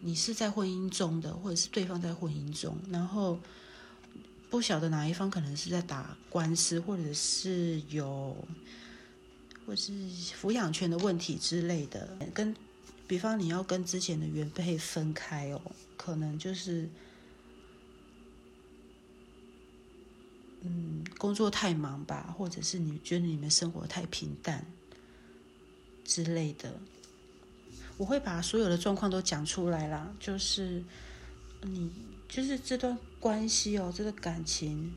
[0.00, 3.38] 你是在婚姻中的，或者是对方在婚姻中，然后
[4.50, 8.36] 不晓得哪一方可能是在打官司，或者是有。
[9.64, 12.52] 或是抚养权的问题之类的，跟
[13.06, 15.62] 比方你要跟之前的原配分开哦，
[15.96, 16.90] 可能就是
[20.62, 24.66] 嗯工作太忙吧，或者是你觉得你们生活太平淡
[26.04, 26.80] 之类的，
[28.02, 30.12] 我会把所有的状况都讲出来啦。
[30.18, 30.82] 就是
[31.60, 31.88] 你
[32.28, 34.92] 就是这段关系哦，这个感情，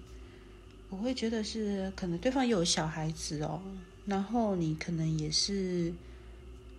[0.89, 3.61] 我会觉得是可能对方有小孩子哦。
[4.07, 5.93] 然后你可能也是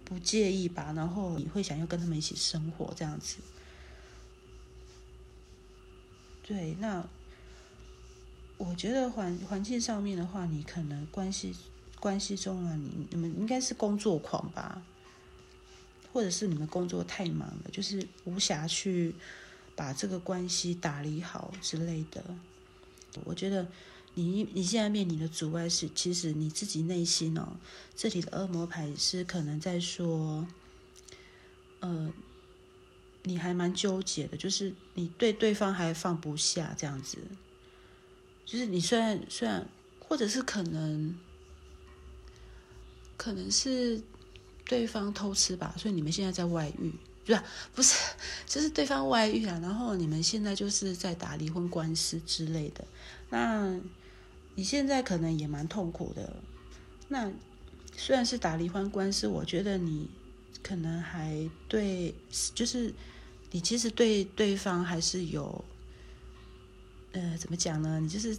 [0.05, 3.37] 不介意吧，然后你会想要跟他们一起生活这样子。
[6.43, 7.09] 对，那
[8.59, 11.55] 我觉得环环境上面的话，你可能关系
[12.01, 14.83] 关系中啊，你你们应该是工作狂吧，
[16.17, 19.15] 或者是你们工作太忙了，就是无暇去
[19.75, 22.25] 把这个关系打理好之类的。
[23.25, 23.67] 我觉得。
[24.19, 27.59] 你你现在面临的阻碍是，其实你自己内心哦，
[27.95, 30.49] 这里的恶魔牌是可能在说，
[31.81, 32.11] 呃，
[33.25, 37.19] 你还蛮纠结的，就是你对对方还放不下这样子，
[38.47, 39.69] 就是你虽然虽然，
[40.01, 41.15] 或者是可能，
[43.19, 44.01] 可能是
[44.67, 46.93] 对方偷吃吧，所以你们现在在外遇，
[47.25, 47.43] 对吧？
[47.75, 47.95] 不是，
[48.47, 52.85] 就是对方外遇啊，然后你们现在就是在打离婚官司之类的。
[53.31, 53.79] 那
[54.55, 56.37] 你现在可能也蛮痛苦的。
[57.09, 57.31] 那
[57.97, 60.09] 虽然是打离婚官司，我觉得你
[60.63, 62.15] 可能还对，
[62.55, 62.93] 就是
[63.53, 65.65] 你其实对对方还是有。
[67.13, 67.99] 呃，怎么讲呢？
[67.99, 68.37] 你就是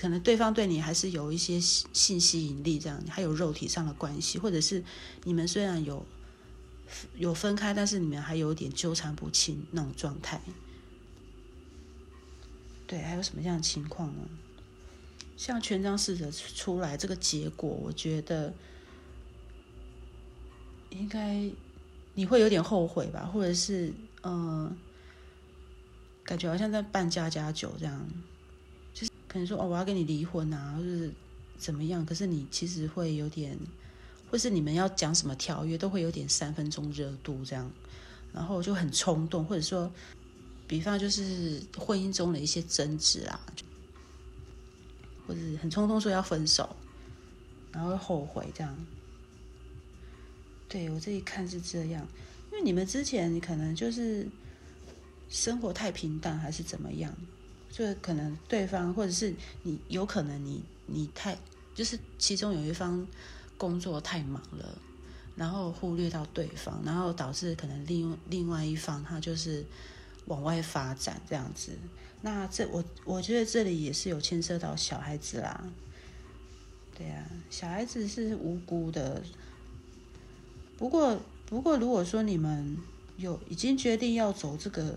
[0.00, 4.82] 可能对方对你还是有一些性吸引力，这样还有肉体上的关系，或者是
[5.24, 6.04] 你们虽然有
[7.16, 10.40] 有分开，但是你们还有点纠缠不清那种状态。
[12.86, 14.22] 对，还有什么样的情况呢？
[15.36, 18.52] 像权杖四者出来这个结果，我觉得
[20.90, 21.50] 应该
[22.14, 23.92] 你会有点后悔吧，或者是
[24.22, 24.76] 嗯。
[26.26, 28.08] 感觉好像在办家家酒这样，
[29.34, 31.10] 可能说哦，我要跟你离婚啊，或是
[31.58, 32.06] 怎么样？
[32.06, 33.58] 可是你其实会有点，
[34.30, 37.68] 或是你们要讲什么条约，都会有点三分钟热度这样，
[38.32, 39.90] 然后就很冲动，或者说，
[40.68, 43.40] 比方就是婚姻中的一些争执啊，
[45.26, 46.76] 或者很冲动说要分手，
[47.72, 48.86] 然后后悔这样。
[50.68, 52.06] 对我这一看是这样，
[52.52, 54.28] 因为你们之前你可能就是。
[55.30, 57.12] 生活太平淡还是怎么样？
[57.74, 61.36] 就可能对方或者是你，有可能你你太
[61.74, 63.04] 就是其中有一方
[63.58, 64.78] 工作太忙了，
[65.34, 69.64] 然后忽略到对方，然后导致可能另另外一方他就是
[70.26, 71.72] 往外发展这样子。
[72.20, 75.64] 那这我我觉得这里也是有牵涉到小孩子啦。
[76.96, 79.20] 对呀，小孩子是无辜的。
[80.78, 82.78] 不过不过，如果说你们
[83.16, 84.96] 有已经决定要走这个。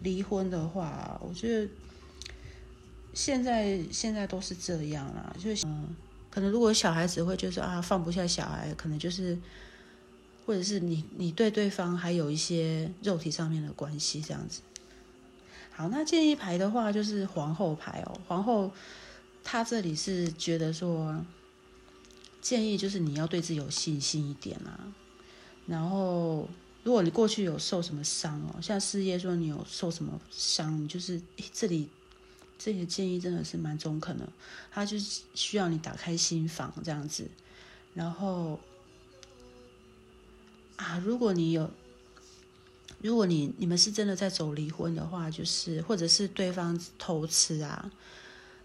[0.00, 1.68] 离婚的话，我觉得
[3.14, 5.94] 现在现在都是这样啦，就是嗯，
[6.30, 9.38] 可能如果小孩子会就是啊放不下小孩，可能就是
[10.46, 14.60] 或者是你你对对方还有一些肉体上面的关系这样子。
[15.70, 18.70] 好，那建议牌的话就是皇后牌哦，皇后
[19.42, 21.24] 她这里是觉得说
[22.40, 24.78] 建议就是你要对自己有信心一点啊，
[25.66, 26.48] 然后。
[26.84, 31.20] 如果你过去有受什么伤哦，像事业说你有受什么伤，你就是
[31.52, 31.86] 这里
[32.58, 34.28] 这里的建议真的是蛮中肯的，
[34.70, 34.98] 他就
[35.34, 37.28] 需要你打开心房这样子，
[37.94, 38.58] 然后
[40.76, 41.70] 啊，如果你有，
[43.00, 47.90] 如果你你们是真的在走离婚的话，就是或者是对方偷吃啊，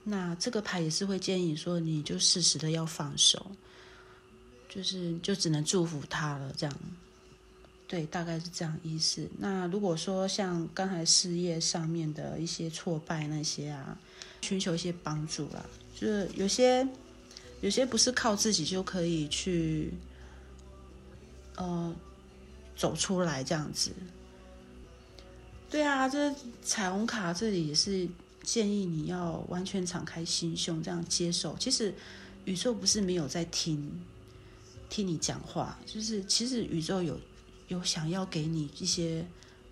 [0.04, 3.52] 那这个牌也是会建议说，你就适时的要放手，
[4.68, 6.76] 就是就只能祝福他了这样。
[7.94, 9.30] 对，大概是这样意思。
[9.38, 13.96] 那如果说像刚才事业上面的一些挫败那些啊，
[14.42, 15.64] 寻求一些帮助啦，
[15.94, 16.88] 就是有些
[17.62, 19.94] 有些不是靠自己就可以去
[21.56, 21.96] 呃
[22.76, 23.92] 走出来这样子。
[25.70, 26.34] 对啊，这
[26.64, 28.10] 彩虹卡这里也是
[28.42, 31.56] 建议你要完全敞开心胸，这样接受。
[31.60, 31.94] 其实
[32.46, 34.02] 宇宙不是没有在听
[34.90, 37.20] 听你讲话，就是其实宇宙有。
[37.68, 39.26] 有想要给你一些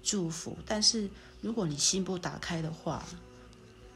[0.03, 1.09] 祝福，但是
[1.41, 3.05] 如果你心不打开的话，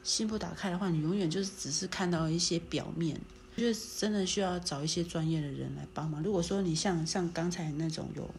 [0.04, 3.20] 心不打开的话，你永远就是只是看到一些表面。
[3.58, 6.22] 就是真的需要找一些专业的人来帮忙。
[6.22, 8.30] 如果说你像像刚才那种有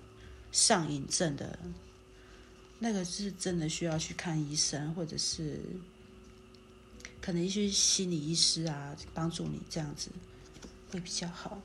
[0.53, 1.59] 上瘾症的，
[2.79, 5.59] 那个是真的需要去看医生，或者是
[7.19, 10.11] 可能一些心理医师啊帮助你这样子
[10.91, 11.63] 会比较好，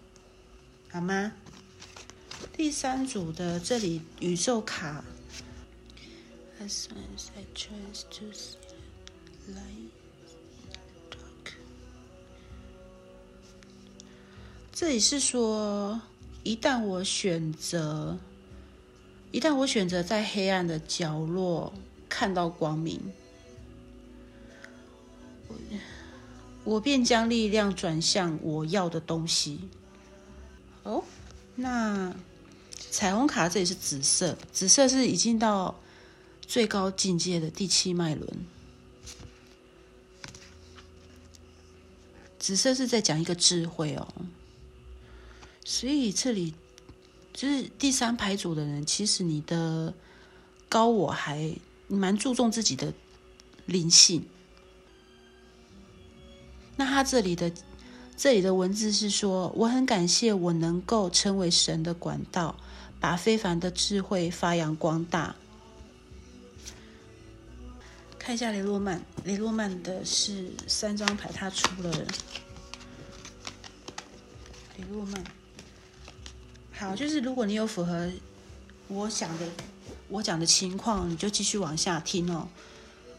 [0.90, 1.34] 好吗？
[2.56, 5.04] 第三组的这里宇宙卡
[6.62, 8.26] ，As as I chose to
[9.52, 9.90] light,
[11.10, 11.54] dark.
[14.72, 16.00] 这里是说，
[16.44, 18.18] 一旦我选择，
[19.32, 21.74] 一旦我选择在黑暗的角落
[22.08, 23.00] 看到光明，
[26.64, 29.62] 我便将力量转向我要的东西。
[30.84, 31.04] 哦，
[31.56, 32.14] 那。
[32.90, 35.80] 彩虹卡这里是紫色，紫色是已经到
[36.46, 38.46] 最高境界的第七脉轮。
[42.40, 44.08] 紫色是在讲一个智慧哦，
[45.64, 46.54] 所以这里
[47.32, 49.94] 就是第三排组的人，其实你的
[50.68, 51.56] 高我还
[51.88, 52.94] 蛮注重自己的
[53.68, 54.26] 灵性。
[56.78, 57.54] 那他这里的
[58.18, 62.58] 这里的文字是说，我很感谢我能够成为神的管道。
[63.02, 65.36] 把非凡的智慧发扬光大。
[68.18, 71.92] 看一下雷诺曼，雷诺曼的是三张牌，他出了
[74.78, 75.24] 雷诺曼。
[76.72, 78.10] 好，就是如果你有符合
[78.88, 79.50] 我想的
[80.08, 82.48] 我讲的情况，你就继续往下听哦。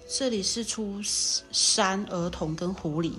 [0.08, 3.12] 这里是出山、儿童跟狐狸。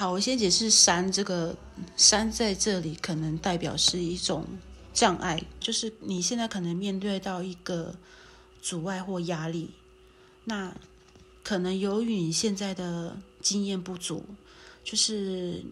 [0.00, 1.54] 好，我先解释山这个
[1.94, 4.46] 山在这里可能代表是一种
[4.94, 7.94] 障碍，就是你现在可能面对到一个。
[8.62, 9.70] 阻碍或压力，
[10.44, 10.74] 那
[11.42, 14.24] 可能由于你现在的经验不足，
[14.84, 15.62] 就是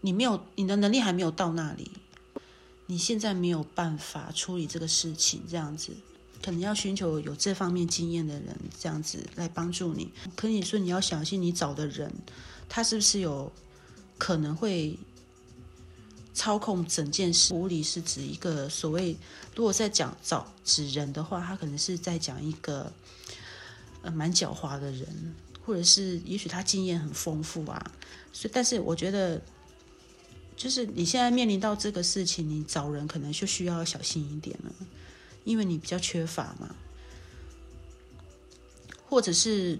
[0.00, 1.90] 你没有你的能力还没有到那里，
[2.86, 5.92] 你现在没有办法处理这个事情，这样子
[6.42, 10.10] 可能要寻求有这方面经验的人，这样子来帮助你。
[10.34, 12.12] 可你说你要小心，你找的人
[12.68, 13.50] 他是不是有
[14.18, 14.98] 可能会？
[16.34, 19.16] 操控整件事，狐狸是指一个所谓，
[19.56, 22.92] 如果在讲找指人的话，他可能是在讲一个
[24.02, 25.34] 呃蛮狡猾的人，
[25.66, 27.90] 或者是也许他经验很丰富啊。
[28.32, 29.42] 所以，但是我觉得，
[30.56, 34.72] 就是你现在面临到这个事情，你找人可能就需要小心一点了，
[35.42, 36.72] 因为你比较缺乏嘛，
[39.08, 39.76] 或者是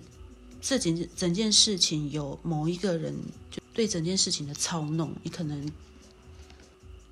[0.61, 3.15] 这整整件事情有某一个人
[3.51, 5.71] 就对整件事情的操弄，你可能。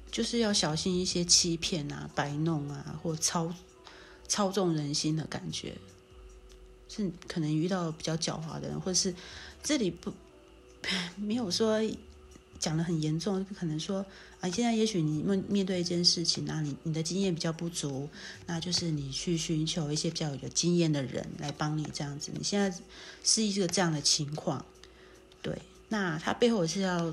[0.08, 3.52] 就是要小心一些欺骗啊、摆弄啊，或操
[4.26, 5.76] 操纵人心的感觉，
[6.88, 9.14] 是可能遇到比较狡猾的人，或者是
[9.62, 10.10] 这里不
[11.20, 11.78] 没有说
[12.58, 14.04] 讲的很严重，不可能说
[14.40, 18.08] 啊，现在也许你面面对一件事情，那你你的经验比较不足，
[18.46, 22.30] 那就是你去寻求一些比较有经验的人来帮你这样子。
[22.34, 22.76] 你现在
[23.22, 24.64] 是一个这样的情况，
[25.42, 25.56] 对，
[25.88, 27.06] 那他背后是要，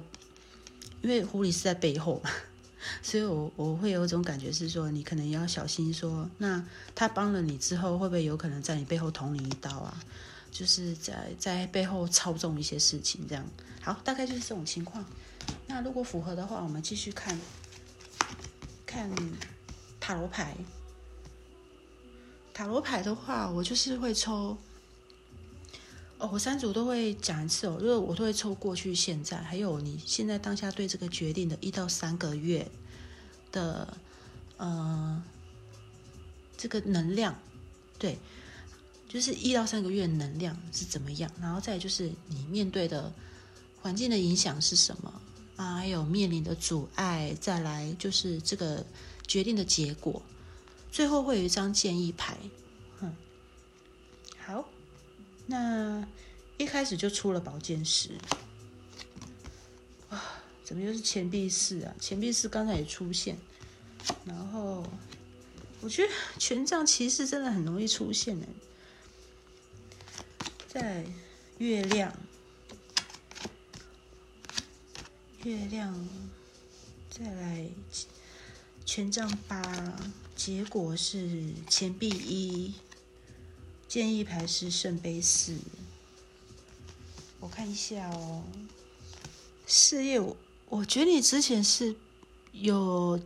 [1.02, 2.30] 因为狐狸是在背后嘛。
[3.02, 6.62] 所以，我我会有一种感觉是说，你可能要小心说，那
[6.94, 10.04] 他帮了你之后，会不会有可能在你背后捅你一刀啊？
[10.52, 13.46] 就是在在背后操纵一些事情，这样。
[13.80, 15.06] 好，大概就是这种情况。
[15.68, 17.40] 那如果符合的话，我们继续看，
[18.86, 19.10] 看
[20.00, 20.56] 塔罗牌。
[22.54, 24.58] 塔罗牌的话，我就是会抽。
[26.20, 32.70] 哦，我三组都会讲一次哦，因为我都会抽过去、现在，还有你现在当下对这个决定的一到三个月
[33.52, 33.98] 的
[34.58, 35.22] 呃
[36.56, 37.38] 这个能量，
[37.98, 38.20] 对，
[39.10, 43.12] 就是一到三个月能量是怎么样，然后再就是你面对的
[43.82, 45.22] 环境的影响是什么
[45.56, 48.86] 啊，还有面临的阻碍，再来就是这个
[49.28, 50.22] 决定的结果，
[50.92, 52.38] 最后会有一张建议牌，
[53.02, 53.16] 嗯，
[54.46, 54.66] 好。
[55.46, 56.08] 那
[56.58, 58.12] 一开始就出了宝剑十，
[60.10, 61.94] 啊，怎么又是钱币四啊？
[62.00, 63.38] 钱币四刚才也出现，
[64.26, 64.86] 然后
[65.82, 68.48] 我觉得权杖骑士真的很容易出现呢。
[70.68, 71.06] 在
[71.58, 72.12] 月亮，
[75.44, 76.08] 月亮，
[77.10, 77.66] 再来
[78.86, 79.62] 权杖八，
[80.38, 82.74] 结果是钱币一。
[83.90, 85.58] 建议牌是圣杯四，
[87.42, 88.44] 我看一下哦。
[89.68, 90.38] 事业，我
[90.70, 91.94] 我觉得你之前是
[92.54, 93.20] 有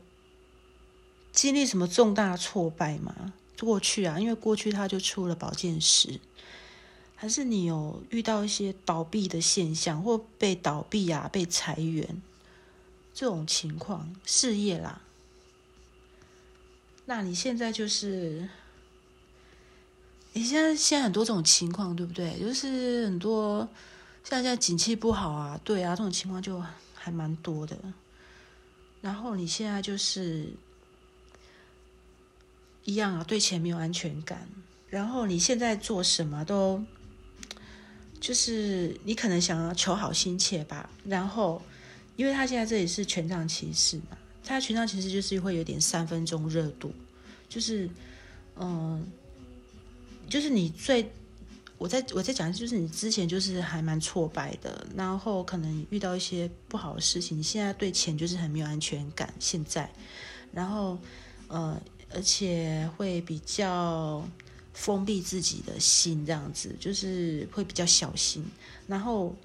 [1.32, 3.34] 经历什么重大挫败吗？
[3.60, 6.20] 过去啊，因为过去他就出了宝剑十，
[7.18, 12.22] 还是你有遇到一些倒闭的现象，或被倒闭啊、被裁员
[13.14, 14.16] 这种情况？
[14.24, 15.02] 事业啦，
[17.04, 18.48] 那你现在就是。
[20.34, 22.40] 你现在现在很多这种情况，对不对？
[22.40, 23.68] 就是很多
[24.24, 26.64] 像现在景气不好啊，对啊，这种情况就
[26.94, 27.76] 还蛮多的。
[29.02, 30.54] 然后你现在就是
[32.84, 34.48] 一样啊，对钱没有安全感。
[34.90, 36.84] 然后你现在做什么都
[38.20, 40.90] 就是你可能想要求好心切吧。
[41.06, 41.62] 然后，
[42.16, 46.94] 因为他现在这里是权杖骑士嘛，他权杖骑士就是会有点三分钟热度，
[47.50, 47.90] 就是
[48.56, 49.06] 嗯。
[50.30, 51.10] 就是你最，
[51.78, 59.34] 我在我在讲，就是你之前就是还蛮挫败的，然后可能遇到一些不好的事情，你现在对钱就是很没有安全感。
[59.40, 59.90] 现在，
[60.52, 61.00] 然后
[61.48, 61.82] 呃，
[62.14, 64.22] 而且会比较
[64.78, 68.46] 封闭自己的心，这样子就是会比较小心。
[68.86, 69.36] 然后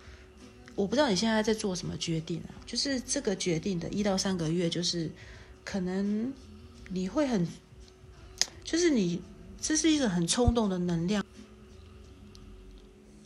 [0.74, 2.52] 我不知道你现在在做什么决定啊？
[2.66, 5.10] 就是这个决定的一到三个月，就是
[5.64, 6.32] 可能
[6.90, 7.48] 你会很，
[8.62, 9.22] 就是你。
[9.64, 11.24] 这是一种很冲动的能量，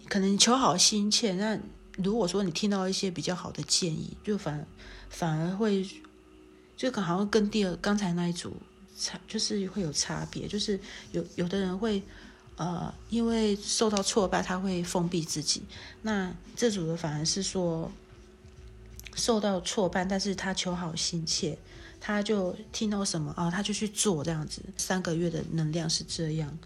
[0.07, 1.32] 可能求好心切。
[1.32, 1.59] 那
[1.96, 4.66] 如果说你听到一些比较好的建议，就反
[5.09, 5.88] 反而会，
[6.76, 8.54] 就好像跟第二刚才那一组
[8.99, 10.49] 差，就是会有差别。
[10.49, 10.78] 就是
[11.12, 12.03] 有有的人会
[12.57, 15.62] 呃，因为受到挫败，他会封闭自己。
[16.03, 17.90] 那这组的反而是说，
[19.14, 21.59] 受到挫败，但是他求好心切，
[22.01, 24.62] 他就听到什么啊，他就去做这样子。
[24.76, 26.59] 三个月的能量是这样，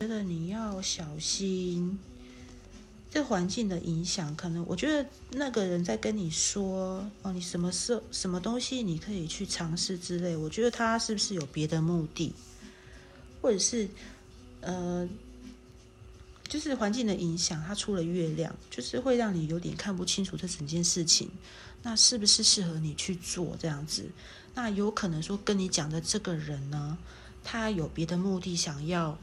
[0.00, 1.98] 觉得你要小心。
[3.12, 10.34] 这环境的影响，可能我觉得那个人在跟你说哦，你什么事、什么东西你可以去尝试之类。
[10.34, 12.32] 我觉得他是不是有别的目的，
[13.42, 13.86] 或者是
[14.62, 15.06] 呃，
[16.48, 21.30] 就是环境的影响，他出了月亮，就是会让你有点看不清楚这整件事情，
[21.82, 24.08] 那是不是适合你去做这样子？
[24.54, 26.96] 那有可能说跟你讲的这个人呢，
[27.44, 29.18] 他有别的目的，想要。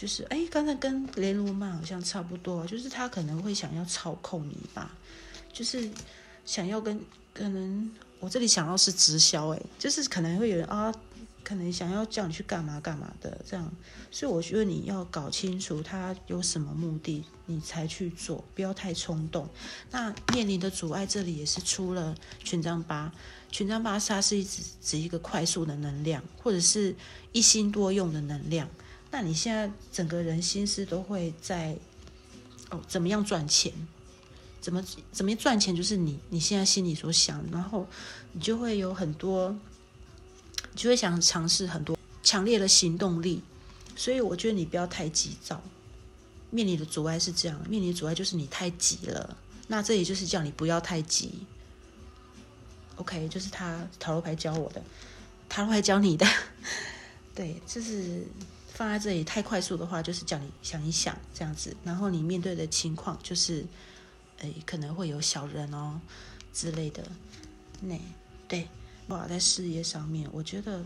[0.00, 4.96] 就是哎，刚才跟雷罗曼好像差不多，就是他可能会想要操控你吧，
[5.52, 5.90] 就是
[6.46, 6.98] 想要跟
[7.34, 10.90] 可能我这里想要是直销哎，就是可能会有人啊，
[11.44, 13.70] 可能想要叫你去干嘛干嘛的这样，
[14.10, 19.46] 所以我觉得你要搞清楚他有什么目的，你才去做，不要太冲动。
[19.90, 23.12] 那面临的阻碍这里也是出了权杖八，
[23.50, 26.96] 权杖八它是一指指一个快速的能量，或者是
[27.32, 28.66] 一心多用的能量。
[29.10, 31.76] 那你现在整个人心思都会在
[32.70, 33.72] 哦，怎么样赚钱？
[34.60, 35.74] 怎么怎么赚钱？
[35.74, 37.88] 就是你你现在心里所想，然后
[38.32, 39.58] 你就会有很多，
[40.76, 43.42] 就会想尝试很多强烈的行动力。
[43.96, 45.60] 所以我觉得你不要太急躁。
[46.50, 49.36] 面临的阻碍是这样，面临的阻碍就是你太急了。
[49.66, 51.46] 那这也就是叫你不要太急。
[52.96, 54.82] OK，就是他塔罗牌教我的，
[55.48, 56.26] 塔罗牌教你的，
[57.34, 58.24] 对，就是。
[58.80, 63.62] 放在这里太快速的话，就是叫你想一想这样子，然后你面对的情况就是，
[64.38, 66.00] 诶，可能会有小人哦
[66.54, 67.06] 之类的。
[67.82, 68.00] 那
[68.48, 68.66] 对，
[69.08, 70.82] 哇，在事业上面，我觉得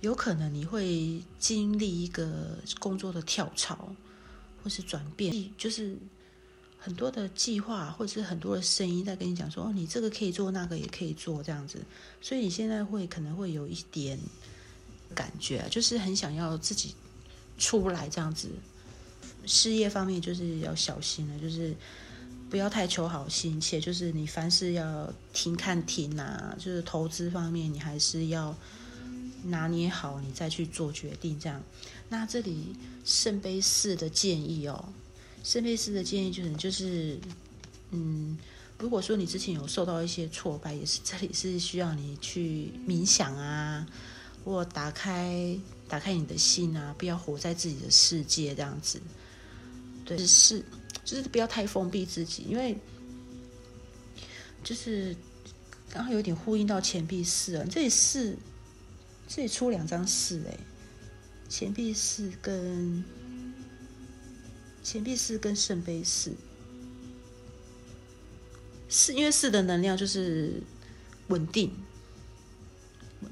[0.00, 3.94] 有可能你会经历一个工作的跳槽
[4.64, 5.96] 或是转变，就是
[6.80, 11.78] 很多的计划或者是很多的声音在跟你讲说，哦，你这个可以做，那个也可以做这样子，
[12.20, 14.18] 所以你现在会可能会有一点。
[15.14, 16.94] 感觉就是很想要自己
[17.58, 18.48] 出来这样子，
[19.46, 21.74] 事业方面就是要小心了，就是
[22.50, 28.54] 不要太求好心切，就是你凡事要停看停啊，就是投资方面你还是要
[29.44, 31.62] 拿捏好，你再去做决定这样。
[32.08, 34.92] 那这里圣杯四的建议哦，
[35.42, 37.18] 圣杯四的建议就是就是，
[37.90, 38.38] 嗯，
[38.78, 43.86] 如果说你之前有受到一些挫败，也是这里是需要你去冥想啊。
[44.46, 49.02] 或打开打开你的心啊，不要活在自己的世界这样子。
[50.04, 50.64] 对，是
[51.04, 52.78] 就是不要太封闭自己，因为
[54.62, 55.16] 就是
[55.90, 58.36] 刚好有点呼应到钱币四啊，这里四
[59.26, 60.56] 这里出两张四哎，
[61.48, 63.04] 钱币四跟
[64.84, 66.30] 钱币四跟圣杯四，
[68.88, 70.62] 四因为四的能量就是
[71.26, 71.72] 稳定。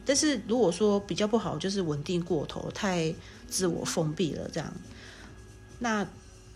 [0.04, 3.14] 但是如果说比较不好，就是稳定过头，太
[3.48, 4.72] 自我封闭了，这样。
[5.78, 6.06] 那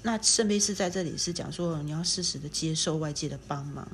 [0.03, 3.87] 那圣杯是在这里是讲说，你要适时的接受外界的帮忙，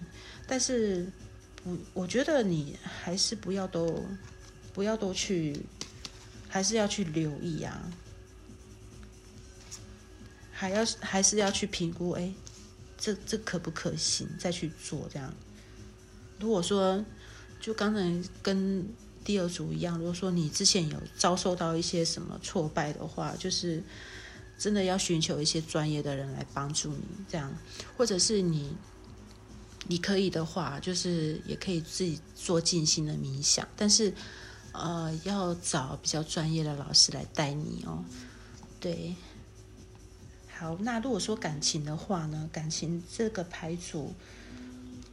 [0.47, 1.11] 但是
[1.57, 4.05] 不，我觉得你还是不要都
[4.73, 5.61] 不要都去，
[6.49, 7.91] 还是要去留意啊，
[10.53, 12.33] 还要还是要去评估，哎，
[12.97, 15.35] 这这可不可行，再去做这样。
[16.39, 17.05] 如果说
[17.61, 18.87] 就刚才跟。
[19.25, 23.83] 第二组一样，如果说你之前有遭受到一些什么挫败的话，就是
[24.59, 27.51] 真的要寻求一些专业的人来帮助你，这样，
[27.97, 28.77] 或者是你
[29.89, 34.13] 你可以的话，就是也可以自己做静心的冥想，但是
[34.73, 38.05] 呃，要找比较专业的老师来带你哦。
[38.79, 39.15] 对，
[40.59, 44.13] 好，那如果说感情的话呢，感情这个牌组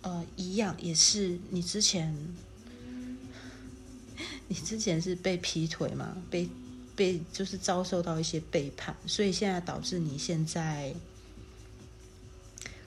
[0.02, 2.14] 呃一样，也是你之前。
[4.48, 6.18] 你之前是被劈腿嘛？
[6.30, 6.50] 被
[6.96, 10.94] 被就是遭受到一些背叛，所以现在导致你现在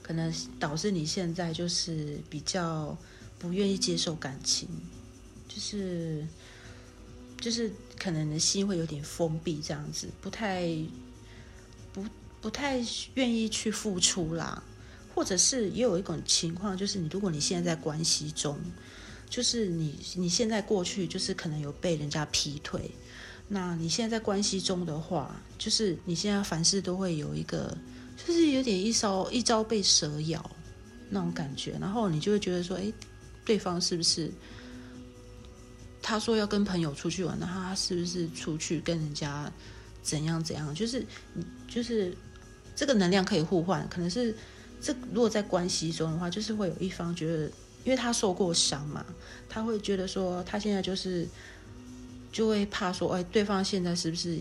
[0.03, 2.97] 可能导致你现在就是比较
[3.39, 4.69] 不愿意接受感情，
[5.49, 6.27] 就是
[7.41, 10.69] 就是可能你的心会有点封闭，这样子不太
[11.93, 12.05] 不
[12.41, 14.63] 不太愿意去付出啦，
[15.15, 18.59] 或者是也有一种情况，就是你如果你现在在关系中。
[19.29, 22.91] 就是你，你现在过去就是可能有被人家劈腿，
[23.49, 27.77] 那你现在在关系中的话，就是你现在凡事都会有一个，
[28.17, 30.51] 就是有点一招一朝被蛇咬
[31.11, 32.93] 那种感觉，然后你就会觉得说，哎，
[33.45, 34.31] 对方是不是
[36.01, 39.51] 他说要跟朋友出去玩，那他是不是出去跟人家
[40.03, 42.17] 怎样怎样，就是你就是
[42.77, 44.35] 这个能量可以互换，可能是
[44.81, 47.51] 这如果在关系中的话，就是会有一方觉得，
[47.85, 49.05] 因为他受过伤嘛，
[49.49, 51.29] 他会觉得说他现在就是
[52.33, 54.39] 就会怕说，哎，对方现在是不是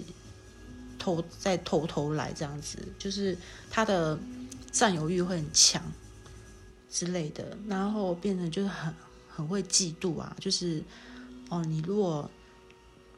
[0.97, 3.37] 偷在偷偷来这样子，就是
[3.69, 4.17] 他的
[4.71, 5.83] 占有欲会很强
[6.89, 8.93] 之类的，然后变成就是很
[9.29, 10.83] 很会嫉妒啊，就是
[11.49, 12.29] 哦，你如果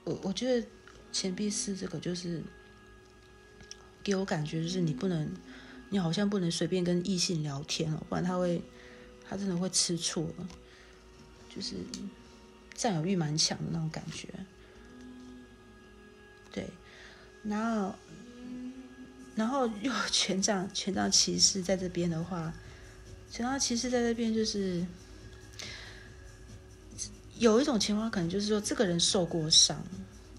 [0.04, 0.68] 我我觉得。
[1.16, 2.44] 钱币四这个就是
[4.04, 5.32] 给我感觉，就是你不能，
[5.90, 8.62] 你好像不能随便跟异性聊天哦，不然他会，
[9.30, 10.48] 他真的会吃醋了，
[11.54, 11.76] 就是
[12.74, 14.28] 占有欲蛮强的那种感觉。
[16.52, 16.68] 对，
[17.44, 17.96] 然后，
[19.36, 22.54] 然后又权杖权杖骑士在这边的话，
[23.30, 24.86] 权杖骑士在这边就是
[27.38, 29.82] 有一种情况，可能就是说这个人受过伤。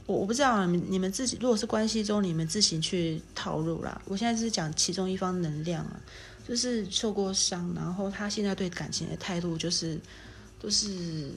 [0.06, 4.00] 我我不知道你你们自己如果是关系中，你们自行去套入啦。
[4.06, 6.00] 我现在是讲其中一方能量啊，
[6.46, 9.98] 就是受过伤，然后他现在对感情的态度就是
[10.60, 11.30] 都是，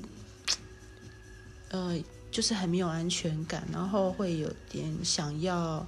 [1.70, 1.98] 呃，
[2.32, 5.86] 就是很没有安全感，然后会有点想要，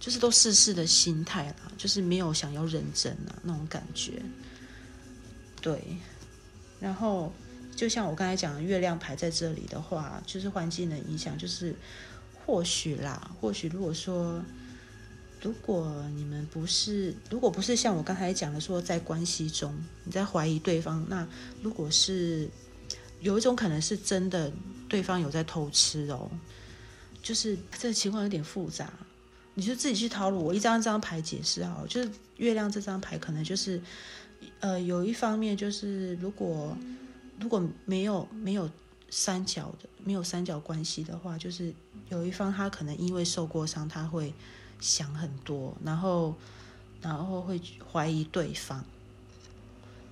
[0.00, 4.22] 就是都试试的心态啦，就是没有想要认真啊那种感觉。
[5.60, 5.98] 对，
[6.80, 7.32] 然后。
[7.76, 11.76] 就像我刚才讲的，月亮牌在这里的话，就是环境的影响，就是
[12.42, 14.42] 或许啦，或许如果说，
[15.46, 19.72] 如果你们不是，如果不是像我刚才讲的说，在关系中
[20.02, 21.24] 你在怀疑对方，那
[21.62, 22.50] 如果是
[23.20, 24.52] 有一种可能是真的，
[24.88, 26.28] 对方有在偷吃哦，
[27.22, 28.92] 就是这情况有点复杂，
[29.54, 30.42] 你就自己去讨论。
[30.42, 33.80] 我一张一张牌解释好，就是月亮这张牌可能就是，
[34.58, 36.76] 呃，有一方面就是如果。
[37.38, 38.66] 如果没有没有
[39.10, 41.70] 三角的没有三角关系的话，就是
[42.08, 44.32] 有一方他可能因为受过伤，他会
[44.80, 46.34] 想很多，然后
[47.00, 47.60] 然后会
[47.92, 48.84] 怀疑对方，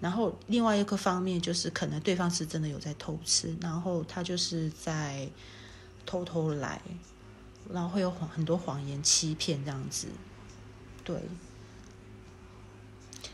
[0.01, 5.29] 然后另外一个方面就是可能对方是真的有在偷吃，然后他就是在
[6.07, 6.81] 偷偷来，
[7.73, 10.09] 然后会有很多谎言欺骗这样子，
[11.03, 11.21] 对。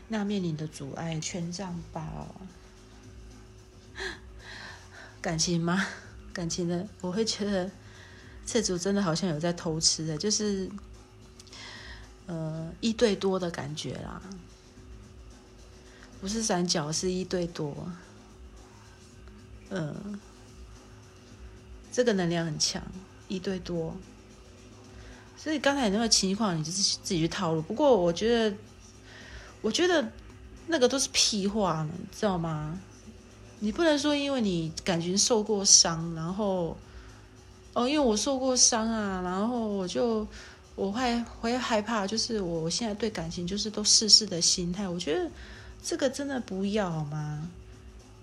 [0.07, 2.27] 那面临的阻碍，权杖八。
[5.21, 5.85] 感情吗？
[6.33, 7.71] 感情的，我会觉得
[8.45, 10.69] 这组真的好像有在偷吃的，就是
[12.31, 14.21] 呃一对多的感觉啦，
[16.21, 17.75] 不是三角，是一对多。
[19.69, 20.17] 嗯，
[21.91, 22.81] 这个能量很强，
[23.27, 23.93] 一对多。
[25.35, 27.61] 所以刚才那个情况，你就自己自己去套路。
[27.61, 28.55] 不过我觉得，
[29.61, 30.09] 我觉得
[30.67, 32.79] 那个都是屁话呢，知道吗？
[33.59, 36.77] 你不能说，因为你感觉受过伤，然后，
[37.73, 40.27] 哦，因为我受过伤啊，然后我就
[40.75, 44.87] 我会会害怕，就是我现在对感情就是都试试的心态。
[44.87, 45.29] 我觉得
[45.83, 47.49] 这个真的不要好吗？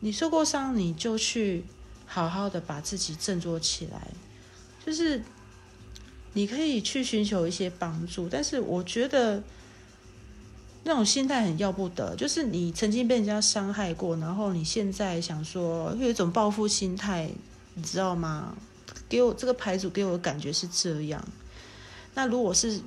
[0.01, 1.64] 你受过伤，你就去
[2.07, 4.09] 好好的把自己振作起来，
[4.84, 5.22] 就是
[6.32, 9.42] 你可以去寻求一些帮助，但是我觉得。
[10.84, 17.28] 那种心态很要不得，就是你曾经被人家伤害过，然后你现在想说有一种报复心态，
[17.74, 18.57] 你知道吗？
[19.07, 21.22] 给我这个牌组给我的感觉是这样。
[22.19, 22.81] 那如果是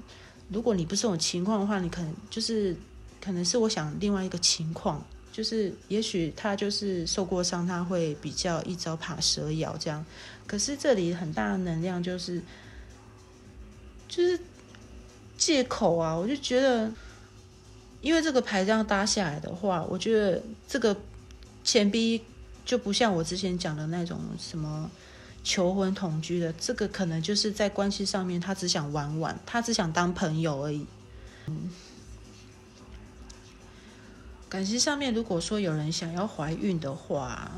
[0.49, 2.75] 如果你不是这种情况的话，你可能就是
[3.21, 5.01] 可能是我想另外一个情况，
[5.31, 10.05] 就是也许他就是受过伤，他会比较一招怕蛇咬这样。
[10.45, 12.41] 可是这里很大的能量就是
[14.09, 14.37] 就是
[15.37, 16.91] 借口啊，我就觉得。
[18.01, 20.97] 因为这个牌这样搭下来的话，我觉得这个
[21.63, 22.19] 钱币
[22.65, 24.89] 就不像我之前讲的那种什么
[25.43, 30.85] 求婚同居的，这个可能就是在关系上面，他只想玩玩，他只想当朋友而已。
[31.47, 31.69] 嗯，
[34.47, 37.51] 感情上面，如果说有人想要怀孕的话，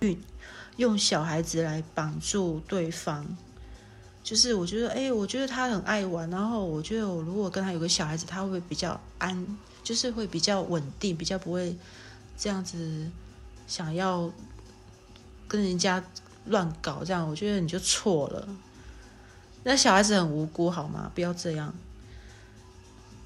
[0.00, 0.22] 孕
[0.76, 3.36] 用小孩子来绑住对方。
[4.22, 11.74] 就是我觉得，哎，我觉得他很爱玩，然后我觉得我如果跟他有个小孩子，他会比较安，就是会比较稳定，比较不会
[12.36, 13.10] 这样子
[13.66, 14.30] 想要
[15.46, 16.04] 跟人家
[16.48, 18.48] 乱搞，这样我觉得你就错了。
[19.64, 21.10] 那小孩子很无辜，好吗？
[21.14, 21.74] 不要这样。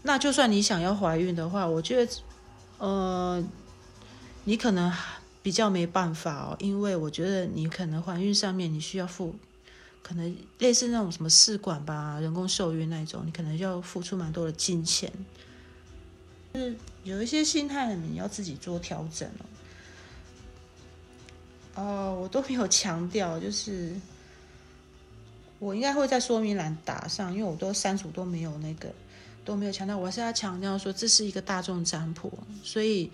[0.03, 2.13] 那就算你想要怀孕的话，我觉得，
[2.79, 3.45] 呃，
[4.45, 4.93] 你可能
[5.43, 9.35] 比较没办法哦，因为我觉得你可能怀孕上面你需要付。
[10.03, 15.13] 可能类似那种什么试管吧，人工受孕那种，你可能要付出蛮多的金钱。
[16.55, 19.47] 是有一些心态，你要自己做调整哦。
[21.75, 23.95] 哦，我都没有强调，就是
[25.59, 28.93] 我应该会在说明栏打上，因为我都删除都没有那个
[29.45, 33.11] 都没有强调，我是要强调说这是一个大众占卜，所以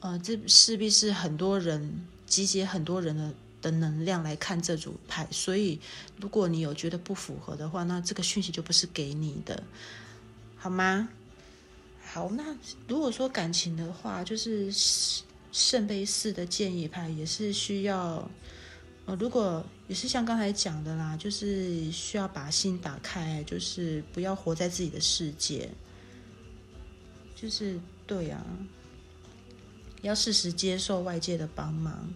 [0.00, 5.80] 呃，这势必是很多人集结很多人的的能量来看这组牌，所以
[6.18, 9.62] 如果你有觉得不符合的话，那这个讯息就不是给你的，
[10.56, 11.08] 好吗？
[12.10, 12.56] 好，那
[12.86, 14.72] 如果说感情的话，就是
[15.58, 18.30] 圣杯四的建议牌也是需要。
[19.06, 25.68] 呃，如果也是像刚才讲的啦，就是需要把心打开，就是不要活在自己的世界，
[27.34, 28.44] 就是对啊，
[30.02, 32.08] 要适时接受外界的帮忙。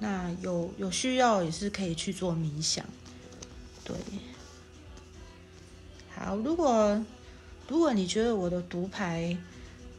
[0.00, 2.84] 那有有需要也是可以去做冥想，
[3.84, 3.94] 对。
[6.14, 7.04] 好，如果
[7.68, 9.36] 如果你觉得我的读牌，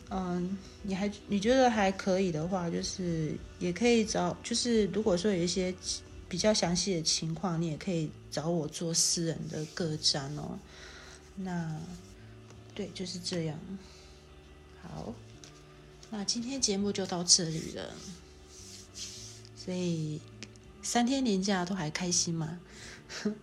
[0.09, 0.57] 嗯，
[0.87, 5.75] 你还你觉得还可以的话，就是也可以找，就是如果说有一些
[6.29, 10.57] 比较详细的情况，你也可以找我做私人的个章哦。
[11.35, 11.77] 那
[12.73, 13.59] 对，就是这样。
[14.81, 15.13] 好，
[16.09, 17.93] 那今天节目就到这里了。
[19.57, 20.21] 所以
[20.81, 22.61] 三天年假都还开心吗？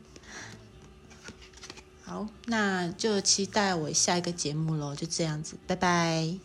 [2.04, 4.96] 好，那就期待我下一个节目喽。
[4.96, 6.38] 就这样子，拜拜。